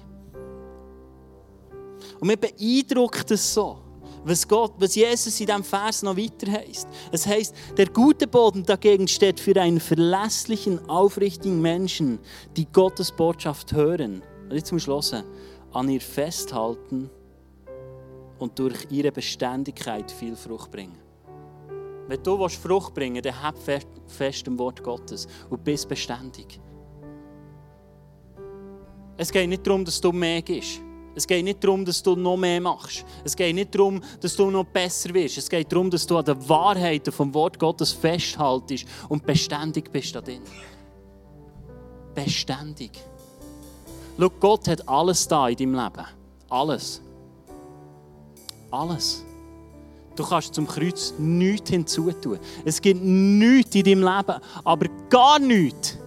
Und 2.21 2.29
mir 2.29 2.37
beeindruckt 2.37 3.31
es 3.31 3.55
so, 3.55 3.79
was, 4.25 4.47
Gott, 4.47 4.75
was 4.79 4.95
Jesus 4.95 5.41
in 5.41 5.47
diesem 5.47 5.65
Vers 5.65 6.03
noch 6.03 6.17
weiter 6.17 6.53
heißt. 6.53 6.87
Es 7.11 7.27
heißt, 7.27 7.55
der 7.77 7.87
gute 7.89 8.27
Boden 8.27 8.65
dagegen 8.65 9.09
steht 9.09 9.41
für 9.41 9.59
einen 9.59 9.81
verlässlichen, 9.81 10.87
aufrichtigen 10.89 11.61
Menschen, 11.61 12.19
die 12.57 12.67
Gottes 12.67 13.11
Botschaft 13.11 13.73
hören. 13.73 14.23
Und 14.45 14.55
jetzt 14.55 14.69
zum 14.69 14.79
Schluss, 14.79 15.15
an 15.73 15.89
ihr 15.89 16.01
festhalten 16.01 17.11
und 18.41 18.59
durch 18.59 18.87
ihre 18.91 19.13
Beständigkeit 19.13 20.11
viel 20.11 20.35
Frucht 20.35 20.71
bringen. 20.71 20.99
Wenn 22.09 22.23
du 22.25 22.49
Frucht 22.49 22.93
bringen 22.93 23.23
willst, 23.23 23.27
dann 23.27 23.43
hab 23.43 23.57
fest, 24.09 24.47
im 24.49 24.59
Wort 24.59 24.83
Gottes 24.83 25.29
und 25.49 25.63
bist 25.63 25.89
beständig. 25.89 26.61
Es 29.17 29.31
geht 29.31 29.49
nicht 29.49 29.65
darum, 29.65 29.85
dass 29.85 30.01
du 30.01 30.11
mehr 30.11 30.43
gibst. 30.43 30.81
Es 31.15 31.27
geht 31.27 31.45
nicht 31.45 31.63
darum, 31.63 31.85
dass 31.85 32.03
du 32.03 32.17
noch 32.17 32.37
mehr 32.37 32.61
machst. 32.61 33.05
Es 33.23 33.37
geht 33.37 33.55
nicht 33.55 33.75
darum, 33.75 34.03
dass 34.21 34.35
du 34.35 34.51
noch 34.51 34.65
besser 34.65 35.13
wirst. 35.13 35.39
Es 35.39 35.49
geht 35.49 35.71
darum, 35.71 35.91
dass 35.91 36.07
du 36.07 36.17
an 36.17 36.25
den 36.25 36.49
Wahrheiten 36.49 37.13
vom 37.13 37.35
Wort 37.35 37.59
Gottes 37.59 37.93
festhaltest 37.93 38.87
und 39.09 39.27
beständig 39.27 39.93
bist 39.93 40.15
darin. 40.15 40.43
Beständig. 42.15 42.93
Schau, 44.19 44.31
Gott 44.41 44.69
hat 44.69 44.89
alles 44.89 45.29
da 45.29 45.49
in 45.49 45.57
deinem 45.57 45.75
Leben. 45.75 46.07
Alles. 46.49 47.03
Alles. 48.71 49.25
Du 50.17 50.25
kannst 50.25 50.55
zum 50.55 50.67
Kreuz 50.67 51.15
nichts 51.19 51.71
hinzutun. 51.71 52.39
Es 52.65 52.81
gibt 52.81 53.03
nichts 53.03 53.75
in 53.75 53.85
deinem 53.85 54.03
Leben, 54.03 54.41
aber 54.65 54.87
gar 55.09 55.39
nichts 55.39 55.99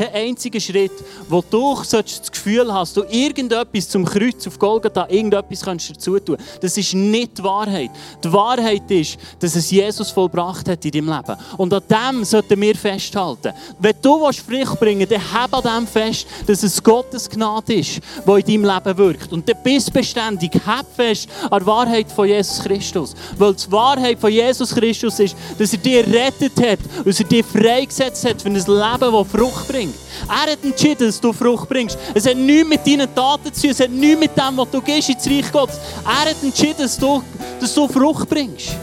keinen 0.00 0.14
einzigen 0.14 0.60
Schritt, 0.60 0.92
wo 1.28 1.42
du 1.48 1.76
das 1.90 2.32
Gefühl 2.32 2.72
hast, 2.72 2.96
du 2.96 3.02
irgendetwas 3.10 3.88
zum 3.88 4.04
Kreuz 4.04 4.46
auf 4.46 4.58
Golgatha, 4.58 5.06
irgendetwas 5.08 5.60
kannst 5.60 5.90
dazu 5.90 6.18
tun. 6.18 6.36
Das 6.60 6.76
ist 6.76 6.94
nicht 6.94 7.38
die 7.38 7.44
Wahrheit. 7.44 7.90
Die 8.24 8.32
Wahrheit 8.32 8.90
ist, 8.90 9.18
dass 9.38 9.54
es 9.56 9.70
Jesus 9.70 10.10
vollbracht 10.10 10.68
hat 10.68 10.84
in 10.84 10.90
deinem 10.90 11.08
Leben. 11.08 11.36
Und 11.58 11.74
an 11.74 11.82
dem 11.88 12.24
sollten 12.24 12.60
wir 12.60 12.74
festhalten. 12.74 13.52
Wenn 13.78 13.94
du 14.00 14.18
Frucht 14.32 14.80
bringen 14.80 15.00
willst, 15.00 15.12
dann 15.12 15.32
hab 15.32 15.66
an 15.66 15.82
dem 15.82 15.86
fest, 15.86 16.26
dass 16.46 16.62
es 16.62 16.82
Gottes 16.82 17.28
Gnade 17.28 17.74
ist, 17.74 18.00
die 18.26 18.52
in 18.52 18.62
deinem 18.62 18.74
Leben 18.74 18.98
wirkt. 18.98 19.32
Und 19.32 19.48
dann 19.48 19.56
bist 19.62 19.92
beständig. 19.92 20.50
Hab 20.64 20.86
fest 20.94 21.28
an 21.44 21.58
der 21.58 21.66
Wahrheit 21.66 22.10
von 22.10 22.26
Jesus 22.26 22.62
Christus. 22.62 23.14
Weil 23.36 23.54
die 23.54 23.70
Wahrheit 23.70 24.18
von 24.18 24.32
Jesus 24.32 24.74
Christus 24.74 25.18
ist, 25.20 25.36
dass 25.58 25.72
er 25.72 25.78
dich 25.78 26.06
rettet 26.06 26.58
hat, 26.60 26.78
dass 27.04 27.20
er 27.20 27.26
dich 27.26 27.44
freigesetzt 27.44 28.24
hat 28.24 28.40
für 28.40 28.48
ein 28.48 28.54
Leben, 28.54 28.66
das 28.66 29.28
Frucht 29.30 29.68
bringt 29.68 29.89
bringt. 29.90 30.28
Er 30.28 30.52
hat 30.52 30.64
entschieden, 30.64 31.06
dass 31.06 31.20
du 31.20 31.32
Frucht 31.32 31.68
bringst. 31.68 31.98
Es 32.14 32.26
hat 32.26 32.36
nichts 32.36 32.68
mit 32.68 32.86
deinen 32.86 33.14
Taten 33.14 33.52
zu 33.52 33.62
tun, 33.62 33.70
es 33.70 33.80
hat 33.80 33.90
nichts 33.90 34.20
mit 34.20 34.36
dem, 34.36 34.56
was 34.56 34.70
du 34.70 34.80
gehst 34.80 35.08
ins 35.08 35.26
Reich 35.26 35.52
Gottes. 35.52 35.78
Er 36.04 36.30
hat 36.30 36.42
entschieden, 36.42 36.82
dass 36.82 36.98
du, 36.98 37.22
dass 37.60 37.74
du 37.74 37.88
Frucht 37.88 38.28
bringst. 38.28 38.76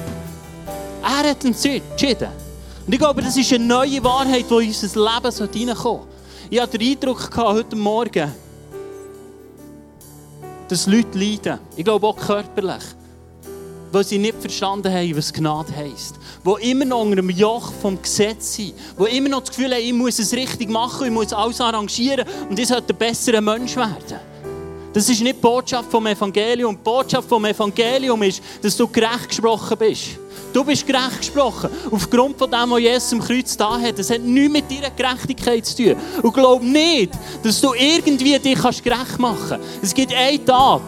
Er 1.01 1.29
hat 1.29 1.45
entschieden. 1.45 2.29
Und 2.85 2.93
ich 2.93 2.99
glaube, 2.99 3.21
das 3.21 3.35
ist 3.35 3.51
eine 3.53 3.65
neue 3.65 4.03
Wahrheit, 4.03 4.45
die 4.49 4.53
in 4.53 4.67
unser 4.69 4.87
Leben 4.87 5.05
reinkommen 5.05 5.75
sollte. 5.75 6.07
Ich 6.49 6.61
hatte 6.61 6.77
den 6.77 6.91
Eindruck 6.91 7.29
heute 7.35 7.75
Morgen, 7.75 8.31
dass 10.69 10.87
Leute 10.87 11.17
leiden. 11.17 11.59
Ich 11.75 11.83
glaube 11.83 12.07
auch 12.07 12.15
körperlich 12.15 12.83
weil 13.91 14.03
sie 14.03 14.17
nicht 14.17 14.39
verstanden 14.39 14.91
haben, 14.91 15.17
was 15.17 15.33
Gnade 15.33 15.75
heisst. 15.75 16.15
Die 16.45 16.71
immer 16.71 16.85
noch 16.85 17.01
unter 17.01 17.17
dem 17.17 17.29
Joch 17.29 17.71
vom 17.81 18.01
Gesetz 18.01 18.55
sind. 18.55 18.73
Die 18.99 19.17
immer 19.17 19.29
noch 19.29 19.41
das 19.41 19.49
Gefühl 19.49 19.73
haben, 19.73 19.81
ich 19.81 19.93
muss 19.93 20.19
es 20.19 20.33
richtig 20.33 20.69
machen, 20.69 21.07
ich 21.07 21.13
muss 21.13 21.33
alles 21.33 21.61
arrangieren 21.61 22.25
und 22.49 22.57
ich 22.59 22.67
sollte 22.67 22.93
ein 22.93 22.97
besserer 22.97 23.41
Mensch 23.41 23.75
werden. 23.75 24.19
Das 24.93 25.07
ist 25.09 25.21
nicht 25.21 25.35
die 25.35 25.41
Botschaft 25.41 25.91
vom 25.91 26.07
Evangelium. 26.07 26.75
Die 26.75 26.81
Botschaft 26.81 27.29
vom 27.29 27.45
Evangelium 27.45 28.23
ist, 28.23 28.41
dass 28.61 28.75
du 28.75 28.87
gerecht 28.87 29.29
gesprochen 29.29 29.77
bist. 29.77 30.17
Du 30.51 30.63
bist 30.63 30.87
gerecht 30.87 31.19
gesprochen. 31.19 31.69
Aufgrund 31.91 32.35
von 32.35 32.49
dem, 32.49 32.71
was 32.71 32.79
Jesus 32.79 33.13
am 33.13 33.19
Kreuz 33.19 33.55
da 33.55 33.79
hat. 33.79 33.99
Das 33.99 34.09
hat 34.09 34.21
nichts 34.21 34.51
mit 34.51 34.71
deiner 34.71 34.89
Gerechtigkeit 34.89 35.65
zu 35.67 35.83
tun. 35.83 35.95
Und 36.23 36.33
glaub 36.33 36.63
nicht, 36.63 37.11
dass 37.43 37.61
du 37.61 37.73
irgendwie 37.73 38.39
dich 38.39 38.59
gerecht 38.59 39.19
machen 39.19 39.49
kannst. 39.49 39.83
Es 39.83 39.93
gibt 39.93 40.13
eine 40.15 40.43
Tat 40.43 40.81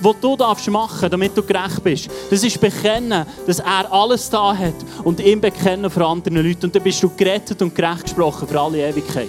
was 0.00 0.16
du 0.20 0.36
darfst 0.36 0.68
machen 0.68 1.10
damit 1.10 1.36
du 1.36 1.42
gerecht 1.42 1.82
bist. 1.82 2.08
Das 2.30 2.42
ist 2.42 2.60
bekennen, 2.60 3.26
dass 3.46 3.58
er 3.58 3.92
alles 3.92 4.30
da 4.30 4.56
hat 4.56 4.74
und 5.04 5.20
ihm 5.20 5.40
bekennen 5.40 5.90
vor 5.90 6.08
anderen 6.08 6.44
Leuten. 6.44 6.66
Und 6.66 6.74
dann 6.74 6.82
bist 6.82 7.02
du 7.02 7.10
gerettet 7.16 7.60
und 7.62 7.74
gerecht 7.74 8.04
gesprochen 8.04 8.48
für 8.48 8.60
alle 8.60 8.88
Ewigkeit. 8.88 9.28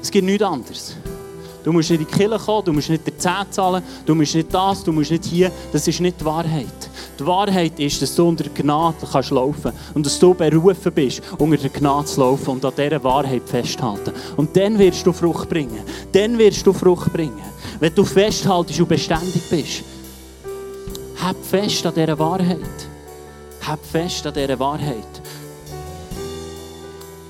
Es 0.00 0.10
gibt 0.10 0.26
nichts 0.26 0.42
anderes. 0.44 0.96
Du 1.64 1.72
musst 1.72 1.90
nicht 1.90 2.00
in 2.00 2.06
die 2.06 2.12
Kirche 2.16 2.38
kommen, 2.38 2.64
du 2.64 2.72
musst 2.72 2.88
nicht 2.88 3.06
der 3.06 3.18
10 3.18 3.32
zahlen, 3.50 3.82
du 4.06 4.14
musst 4.14 4.34
nicht 4.34 4.54
das, 4.54 4.84
du 4.84 4.92
musst 4.92 5.10
nicht 5.10 5.24
hier. 5.24 5.50
Das 5.72 5.86
ist 5.86 6.00
nicht 6.00 6.20
die 6.20 6.24
Wahrheit. 6.24 6.66
Die 7.18 7.26
Wahrheit 7.26 7.78
ist, 7.80 8.00
dass 8.00 8.14
du 8.14 8.28
unter 8.28 8.44
der 8.44 8.52
Gnade 8.54 8.96
kannst 9.10 9.30
laufen 9.30 9.72
und 9.92 10.06
dass 10.06 10.18
du 10.18 10.32
berufen 10.32 10.92
bist, 10.92 11.20
unter 11.36 11.56
der 11.56 11.70
Gnade 11.70 12.06
zu 12.06 12.20
laufen 12.20 12.50
und 12.52 12.64
an 12.64 12.72
dieser 12.76 13.02
Wahrheit 13.02 13.42
festhalten. 13.44 14.12
Und 14.36 14.56
dann 14.56 14.78
wirst 14.78 15.04
du 15.04 15.12
Frucht 15.12 15.48
bringen. 15.48 15.82
Dann 16.12 16.38
wirst 16.38 16.66
du 16.66 16.72
Frucht 16.72 17.12
bringen. 17.12 17.42
Wenn 17.80 17.94
du 17.94 18.04
festhaltest 18.04 18.80
und 18.80 18.88
beständig 18.88 19.42
bist. 19.48 19.84
Hab 21.20 21.36
fest 21.44 21.84
an 21.86 21.94
dieser 21.94 22.18
Wahrheit. 22.18 22.58
Hab 23.66 23.84
fest 23.84 24.26
an 24.26 24.34
dieser 24.34 24.58
Wahrheit. 24.58 25.22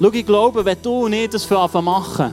Schau, 0.01 0.13
ich 0.13 0.27
glaube, 0.27 0.65
wenn 0.65 0.81
du 0.83 1.09
nicht 1.09 1.35
das 1.35 1.45
für 1.45 1.59
anfangen 1.59 1.85
machen, 1.87 2.33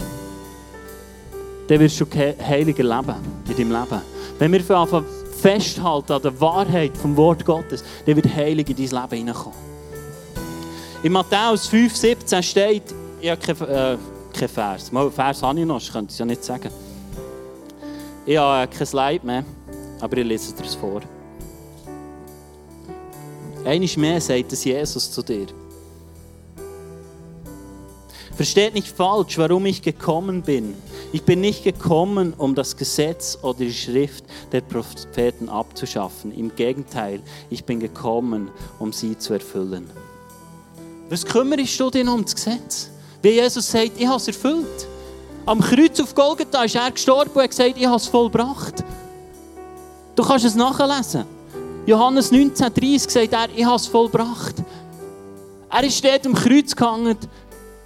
dann 1.68 1.80
wirst 1.80 2.00
du 2.00 2.06
heiliger 2.06 2.84
leben 2.84 3.16
in 3.50 3.58
deinem 3.58 3.72
Leben. 3.72 4.02
Wenn 4.38 4.52
wir 4.52 4.62
für 4.62 4.78
anfangen 4.78 5.06
festhalten 5.42 6.14
an 6.14 6.22
der 6.22 6.40
Wahrheit 6.40 6.96
vom 6.98 7.16
Wort 7.18 7.44
Gottes, 7.44 7.84
dann 8.06 8.16
wird 8.16 8.34
Heilig 8.34 8.70
in 8.70 8.76
dein 8.76 9.02
Leben 9.02 9.18
hineinkommen. 9.18 9.58
In 11.04 11.12
Matthäus 11.12 11.70
5,17 11.70 12.44
steht, 12.44 12.84
ich 13.20 13.30
habe 13.30 13.42
keinen 13.42 13.70
äh, 13.70 13.98
kein 14.34 14.50
Vers. 14.50 14.92
Mal, 14.92 15.10
Vers 15.12 15.42
habe 15.42 15.60
ich 15.60 15.66
noch, 15.66 15.82
ich 15.82 15.92
könnte 15.92 16.12
es 16.12 16.18
ja 16.18 16.26
nicht 16.26 16.44
sagen. 16.44 16.70
Ich 18.28 18.38
habe 18.38 18.68
kein 18.68 18.88
Slide 18.88 19.26
mehr, 19.26 19.46
aber 20.02 20.18
ich 20.18 20.26
lese 20.26 20.54
es 20.64 20.74
vor. 20.74 21.02
Eines 23.64 23.96
mehr 23.98 24.20
sagt 24.20 24.52
es 24.52 24.64
Jesus 24.64 25.12
zu 25.12 25.22
dir. 25.22 25.46
Versteht 28.36 28.74
nicht 28.74 28.88
falsch, 28.88 29.38
warum 29.38 29.66
ich 29.68 29.82
gekommen 29.82 30.42
bin. 30.42 30.74
Ich 31.14 31.24
bin 31.24 31.40
nicht 31.40 31.64
gekommen, 31.64 32.34
um 32.38 32.56
das 32.56 32.76
Gesetz 32.76 33.38
oder 33.44 33.60
die 33.60 33.74
Schrift 33.74 34.26
der 34.52 34.62
Propheten 34.62 35.48
abzuschaffen. 35.48 36.32
Im 36.32 36.54
Gegenteil, 36.56 37.22
ich 37.50 37.64
bin 37.64 37.80
gekommen, 37.80 38.50
um 38.80 38.92
sie 38.92 39.18
zu 39.18 39.34
erfüllen. 39.34 39.90
Was 41.10 41.24
kümmerst 41.24 41.80
du 41.80 41.92
dich 41.92 42.08
um 42.08 42.24
das 42.24 42.36
Gesetz? 42.36 42.90
Wie 43.22 43.30
Jesus 43.30 43.72
sagt, 43.72 43.92
ich 43.98 44.08
habe 44.08 44.18
es 44.18 44.28
erfüllt. 44.28 44.88
Am 45.48 45.62
Kreuz 45.62 46.00
auf 46.00 46.16
Golgatha 46.16 46.64
ist 46.64 46.76
er 46.76 46.90
gestorben 46.90 47.30
und 47.36 47.44
hat 47.44 47.52
gesagt, 47.52 47.76
ich 47.78 47.86
habe 47.86 47.98
es 47.98 48.08
vollbracht. 48.08 48.84
Du 50.16 50.24
kannst 50.24 50.44
es 50.44 50.56
nachlesen. 50.56 51.26
Johannes 51.86 52.32
19,30 52.32 53.12
sagt 53.12 53.34
er, 53.34 53.48
ich 53.56 53.64
habe 53.64 53.76
es 53.76 53.86
vollbracht. 53.86 54.56
Er 55.70 55.84
ist 55.84 56.04
dort 56.04 56.26
am 56.26 56.34
Kreuz 56.34 56.76
gehangen 56.76 57.18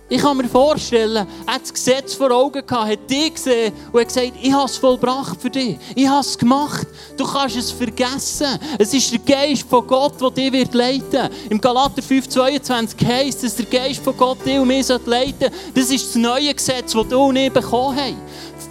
ich 0.10 0.22
kann 0.22 0.38
mir 0.38 0.50
vorstellen, 0.50 1.28
er 1.46 1.54
hat 1.54 1.62
das 1.62 1.74
Gesetz 1.74 2.16
vor 2.16 2.32
Augen 2.32 2.66
gehabt, 2.66 2.92
hat 2.92 3.10
dich 3.10 3.34
gesehen 3.34 3.72
und 3.92 4.00
hat 4.00 4.08
gesagt, 4.08 4.32
ich 4.42 4.52
habe 4.52 4.66
es 4.66 4.78
vollbracht 4.78 5.40
für 5.40 5.52
dich. 5.52 5.78
Ich 5.96 6.08
habe 6.08 6.22
es 6.22 6.36
gemacht. 6.36 6.88
Du 7.16 7.26
kannst 7.26 7.56
es 7.56 7.72
vergessen. 7.72 8.60
Es 8.80 8.92
ist 8.94 9.12
der 9.12 9.20
Geist 9.20 9.70
von 9.70 9.86
Gott, 9.86 10.20
der 10.20 10.32
dich 10.32 10.52
wird 10.52 10.74
leiten 10.74 11.30
Im 11.50 11.62
Galater 11.62 12.02
5,22 12.02 13.06
heisst 13.06 13.44
es, 13.44 13.56
der 13.56 13.66
Geist 13.66 14.04
von 14.04 14.18
Gott 14.18 14.44
dich 14.44 14.58
und 14.58 14.68
mich 14.68 14.88
leiten 15.06 15.54
Das 15.76 15.92
ist 15.92 16.08
das 16.08 16.16
neue 16.16 16.54
Gesetz, 16.56 16.94
das 16.94 17.08
du 17.08 17.20
und 17.26 17.36
ich 17.36 17.52
bekommen 17.52 17.96
haben. 17.96 18.18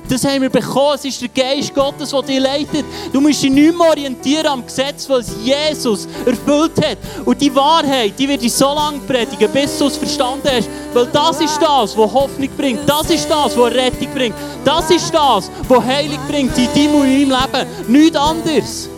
Das 0.09 0.25
haben 0.25 0.41
wir 0.41 0.49
bekommen. 0.49 0.95
Es 0.95 1.05
ist 1.05 1.21
der 1.21 1.29
Geist 1.29 1.75
Gottes, 1.75 2.11
der 2.11 2.23
dich 2.23 2.41
leitet. 2.41 2.85
Du 3.13 3.21
musst 3.21 3.43
dich 3.43 3.51
nicht 3.51 3.77
mehr 3.77 3.89
orientieren 3.89 4.47
am 4.47 4.65
Gesetz, 4.65 5.09
was 5.09 5.31
Jesus 5.45 6.09
erfüllt 6.25 6.73
hat. 6.83 6.99
Und 7.27 7.41
die 7.41 7.55
Wahrheit, 7.55 8.19
die 8.19 8.27
wird 8.27 8.43
dich 8.43 8.53
so 8.53 8.73
lange 8.73 8.99
predigen, 9.01 9.51
bis 9.53 9.79
du 9.79 9.87
es 9.87 9.97
verstanden 9.97 10.49
hast. 10.51 10.69
Weil 10.95 11.07
das 11.07 11.41
ist 11.41 11.61
das, 11.61 11.97
was 11.97 12.13
Hoffnung 12.13 12.49
bringt. 12.57 12.89
Das 12.89 13.11
ist 13.11 13.31
das, 13.31 13.57
was 13.57 13.73
Rettung 13.75 14.09
bringt. 14.15 14.35
Das 14.65 14.91
ist 14.91 15.13
das, 15.13 15.51
was 15.69 15.85
Heilung 15.85 16.21
bringt 16.27 16.57
in 16.57 16.69
deinem 16.75 16.95
und 16.95 17.07
in 17.07 17.29
meinem 17.29 17.53
Leben. 17.53 17.93
Nichts 17.93 18.17
anderes. 18.17 18.89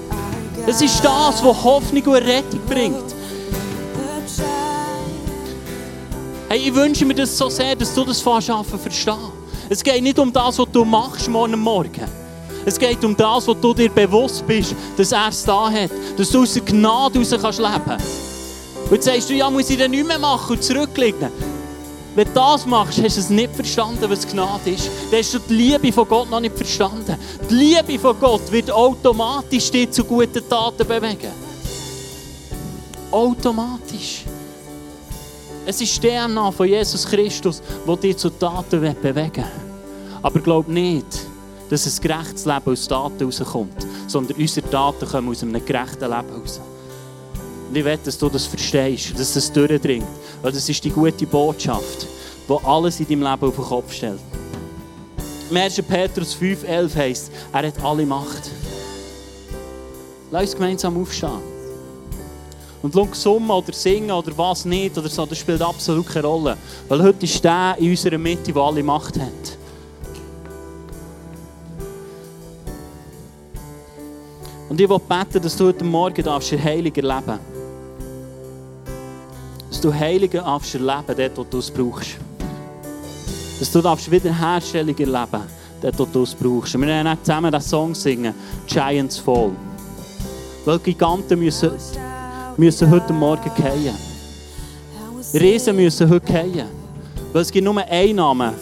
Es 0.67 0.81
ist 0.81 1.05
das, 1.05 1.45
was 1.45 1.65
Hoffnung 1.65 2.05
und 2.05 2.15
Rettung 2.15 2.61
bringt. 2.69 3.15
Hey, 6.49 6.59
ich 6.67 6.75
wünsche 6.75 7.05
mir 7.05 7.15
das 7.15 7.37
so 7.37 7.49
sehr, 7.49 7.75
dass 7.75 7.95
du 7.95 8.05
das 8.05 8.21
fast 8.21 8.47
verstehst. 8.47 9.40
Es 9.73 9.85
geht 9.85 10.03
nicht 10.03 10.19
um 10.19 10.33
das, 10.33 10.59
was 10.59 10.67
du 10.73 10.85
machst 10.85 11.29
morgen 11.29 11.61
Morgen. 11.61 12.05
Es 12.67 12.77
geht 12.77 13.05
um 13.05 13.17
das, 13.17 13.47
was 13.47 13.61
du 13.61 13.73
dir 13.73 13.89
bewusst 13.89 14.45
bist, 14.45 14.75
dass 14.97 15.13
er 15.13 15.29
es 15.29 15.45
da 15.45 15.71
hat. 15.71 15.93
Dass 16.17 16.29
du 16.29 16.43
aus 16.43 16.55
der 16.55 16.63
Gnade 16.63 17.21
heraus 17.21 17.41
kannst 17.41 17.59
leben 17.61 18.03
Und 18.87 18.91
jetzt 18.91 19.05
sagst 19.05 19.31
du, 19.31 19.35
ja, 19.35 19.49
muss 19.49 19.71
ich 19.71 19.79
dann 19.79 19.93
nicht 19.93 20.05
mehr 20.05 20.19
machen 20.19 20.57
und 20.57 20.63
zurücklegen. 20.65 21.31
Wenn 22.17 22.27
du 22.27 22.35
das 22.35 22.67
machst, 22.67 23.01
hast 23.01 23.17
du 23.17 23.21
es 23.21 23.31
nicht 23.31 23.55
verstanden, 23.55 24.11
was 24.11 24.27
Gnade 24.27 24.71
ist. 24.71 24.91
Dann 25.09 25.21
hast 25.21 25.35
du 25.35 25.39
die 25.39 25.55
Liebe 25.55 25.93
von 25.93 26.09
Gott 26.09 26.29
noch 26.29 26.41
nicht 26.41 26.57
verstanden. 26.57 27.15
Die 27.49 27.55
Liebe 27.55 27.97
von 27.97 28.19
Gott 28.19 28.51
wird 28.51 28.73
automatisch 28.73 29.71
dich 29.71 29.93
zu 29.93 30.03
guten 30.03 30.49
Taten 30.49 30.85
bewegen. 30.85 31.31
Automatisch. 33.13 34.25
Es 35.71 35.81
ist 35.81 36.03
der 36.03 36.27
DNA 36.27 36.51
von 36.51 36.67
Jesus 36.67 37.07
Christus, 37.07 37.63
der 37.87 37.97
dich 37.97 38.17
zu 38.17 38.29
Taten 38.29 38.81
bewegen 38.81 39.15
will. 39.15 39.45
Aber 40.21 40.41
glaub 40.41 40.67
nicht, 40.67 41.07
dass 41.69 41.87
ein 41.87 42.03
gerechtes 42.03 42.45
Leben 42.45 42.73
aus 42.73 42.89
Taten 42.89 43.23
rauskommt, 43.23 43.87
sondern 44.09 44.37
unsere 44.37 44.69
Taten 44.69 45.09
kommen 45.09 45.29
aus 45.29 45.45
einem 45.45 45.65
gerechten 45.65 46.11
Leben 46.11 46.41
raus. 46.41 46.61
Und 47.69 47.77
ich 47.77 47.85
will, 47.85 47.97
dass 48.05 48.19
du 48.19 48.29
das 48.29 48.47
verstehst, 48.47 49.17
dass 49.17 49.35
das 49.35 49.53
durchdringt. 49.53 50.09
Weil 50.43 50.51
das 50.51 50.69
ist 50.69 50.83
die 50.83 50.91
gute 50.91 51.25
Botschaft, 51.25 52.05
die 52.49 52.67
alles 52.67 52.99
in 52.99 53.07
deinem 53.07 53.31
Leben 53.31 53.49
auf 53.49 53.55
den 53.55 53.65
Kopf 53.65 53.93
stellt. 53.93 54.21
Im 55.51 55.57
1. 55.57 55.83
Petrus 55.83 56.35
5,11 56.35 56.97
heisst, 56.97 57.31
er 57.53 57.69
hat 57.69 57.81
alle 57.85 58.05
Macht. 58.05 58.51
Lass 60.33 60.43
uns 60.43 60.55
gemeinsam 60.57 61.01
aufstehen. 61.01 61.50
Und 62.83 62.95
schau, 62.95 63.09
summen 63.13 63.51
oder 63.51 63.73
singen 63.73 64.11
oder 64.11 64.37
was 64.37 64.65
nicht, 64.65 64.97
oder 64.97 65.09
so, 65.09 65.27
das 65.27 65.39
spielt 65.39 65.61
absolut 65.61 66.07
keine 66.07 66.27
Rolle. 66.27 66.57
Weil 66.89 67.03
heute 67.03 67.27
ist 67.27 67.45
der 67.45 67.77
in 67.79 67.91
unserer 67.91 68.17
Mitte, 68.17 68.53
der 68.53 68.63
alle 68.63 68.83
Macht 68.83 69.19
hat. 69.21 69.59
Und 74.71 74.81
ich 74.81 74.89
will 74.89 75.01
beten, 75.01 75.43
dass 75.43 75.57
du 75.57 75.67
heute 75.67 75.85
Morgen 75.85 76.23
darfst 76.23 76.53
Heilung 76.53 76.95
erleben 76.95 77.27
darfst. 77.27 77.41
Dass 79.69 79.81
du 79.81 79.93
Heilung 79.93 80.31
darfst 80.31 80.75
erleben 80.75 81.15
dort, 81.17 81.37
wo 81.37 81.45
du 81.45 81.59
es 81.59 81.71
brauchst. 81.71 82.17
Dass 83.59 83.71
du 83.73 83.83
darfst 83.83 84.11
Wiederherstellung 84.11 84.97
erleben 84.97 85.43
dort, 85.83 85.99
wo 85.99 86.05
du 86.07 86.23
es 86.23 86.35
brauchst. 86.35 86.75
Und 86.75 86.83
wir 86.83 86.89
werden 86.89 87.19
zusammen 87.21 87.51
den 87.53 87.61
Song 87.61 87.95
singen, 87.95 88.33
Giants 88.67 89.19
Fall. 89.19 89.51
Weil 90.65 90.79
Giganten 90.79 91.41
müssen 91.41 91.73
müssen 92.61 92.91
heute 92.91 93.15
Morgen 93.15 93.51
fallen. 93.57 93.95
Riesen 95.33 95.75
müssen 95.77 96.11
heute 96.11 96.31
fallen. 96.31 96.67
Weil 97.33 97.43
es 97.43 97.51
gibt 97.51 97.65
nur 97.65 97.79
einen 97.79 98.17
Namen, 98.17 98.53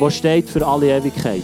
der 0.00 0.10
steht 0.10 0.48
für 0.48 0.64
alle 0.64 0.96
Ewigkeiten. 0.96 1.42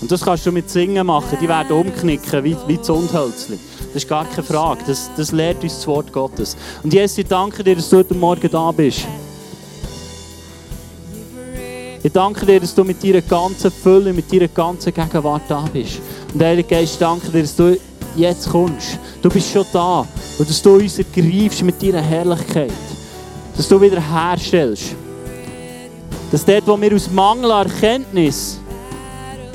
Und 0.00 0.10
das 0.10 0.22
kannst 0.22 0.44
du 0.44 0.50
mit 0.50 0.68
Singen 0.68 1.06
machen. 1.06 1.38
Die 1.40 1.48
werden 1.48 1.70
umknicken 1.70 2.42
wie, 2.42 2.56
wie 2.66 2.80
Zundhölzchen. 2.80 3.60
Das 3.92 4.02
ist 4.02 4.08
gar 4.08 4.24
keine 4.24 4.42
Frage. 4.42 4.80
Das, 4.88 5.08
das 5.16 5.30
lehrt 5.30 5.62
uns 5.62 5.76
das 5.76 5.86
Wort 5.86 6.12
Gottes. 6.12 6.56
Und 6.82 6.92
Jesus, 6.92 7.18
ich 7.18 7.26
danke 7.26 7.62
dir, 7.62 7.76
dass 7.76 7.88
du 7.90 7.98
heute 7.98 8.14
Morgen 8.14 8.50
da 8.50 8.72
bist. 8.72 9.06
Ich 12.02 12.12
danke 12.12 12.44
dir, 12.44 12.58
dass 12.58 12.74
du 12.74 12.82
mit 12.82 13.02
deiner 13.04 13.22
ganzen 13.22 13.70
Fülle, 13.70 14.12
mit 14.12 14.32
deiner 14.32 14.48
ganzen 14.48 14.92
Gegenwart 14.92 15.42
da 15.48 15.64
bist. 15.72 16.00
Und 16.34 16.42
Heilige 16.42 16.68
Geist, 16.68 16.94
ich 16.94 16.98
danke 16.98 17.30
dir, 17.30 17.42
dass 17.42 17.54
du 17.54 17.78
jetzt 18.16 18.50
kommst. 18.50 18.98
Du 19.22 19.28
bist 19.28 19.52
schon 19.52 19.64
da. 19.72 20.04
Und 20.38 20.48
dass 20.48 20.62
du 20.62 20.74
uns 20.74 20.98
ergreifst 20.98 21.62
mit 21.62 21.82
deiner 21.82 22.02
Herrlichkeit. 22.02 22.72
Dass 23.56 23.68
du 23.68 23.80
wieder 23.80 24.00
herstellst. 24.00 24.94
Dass 26.30 26.44
dort, 26.44 26.66
wo 26.66 26.80
wir 26.80 26.94
aus 26.94 27.10
Mangel 27.10 27.50
an 27.50 27.66
Erkenntnis 27.66 28.58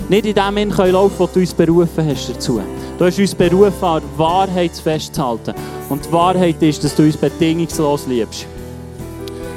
nicht 0.10 0.26
in 0.26 0.34
dem 0.34 0.56
laufen 0.56 0.76
können, 0.76 1.10
was 1.18 1.32
du 1.32 1.40
uns 1.40 1.54
berufen 1.54 2.08
hast 2.08 2.30
dazu. 2.30 2.62
Du 2.98 3.06
hast 3.06 3.20
uns 3.20 3.36
berufen, 3.36 3.84
an 3.84 4.04
Wahrheit 4.18 4.72
festzuhalten. 4.72 5.54
Und 5.90 6.06
die 6.06 6.12
Wahrheit 6.12 6.62
ist, 6.62 6.84
dass 6.84 6.96
du 6.96 7.04
uns 7.04 7.18
bedingungslos 7.18 8.08
liebst. 8.08 8.46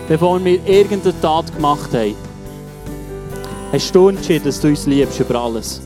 Bevor 0.09 0.45
wir 0.45 0.65
irgendeine 0.67 1.19
Tat 1.21 1.55
gemacht 1.55 1.93
haben, 1.93 2.15
hast 3.73 3.95
du 3.95 4.09
entschieden, 4.09 4.45
dass 4.45 4.61
du 4.61 4.69
uns 4.69 4.87
liebst 4.87 5.19
über 5.19 5.41
alles. 5.41 5.81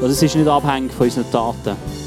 Und 0.00 0.08
das 0.08 0.22
ist 0.22 0.36
nicht 0.36 0.46
abhängig 0.46 0.92
von 0.92 1.06
unseren 1.06 1.30
Taten. 1.30 1.97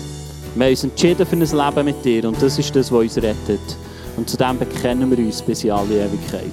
Wir 0.54 0.66
haben 0.66 0.72
uns 0.72 0.84
entschieden 0.84 1.26
für 1.26 1.36
ein 1.36 1.40
Leben 1.40 1.86
mit 1.86 2.04
dir 2.04 2.28
und 2.28 2.42
das 2.42 2.60
ist 2.60 2.76
das, 2.76 2.92
was 2.92 3.02
uns 3.02 3.18
rettet. 3.18 3.78
Und 4.18 4.30
zu 4.30 4.36
dem 4.36 4.60
bekennen 4.60 5.10
wir 5.10 5.18
uns 5.18 5.42
bis 5.42 5.64
in 5.64 5.72
alle 5.72 6.06
Ewigkeit. 6.06 6.52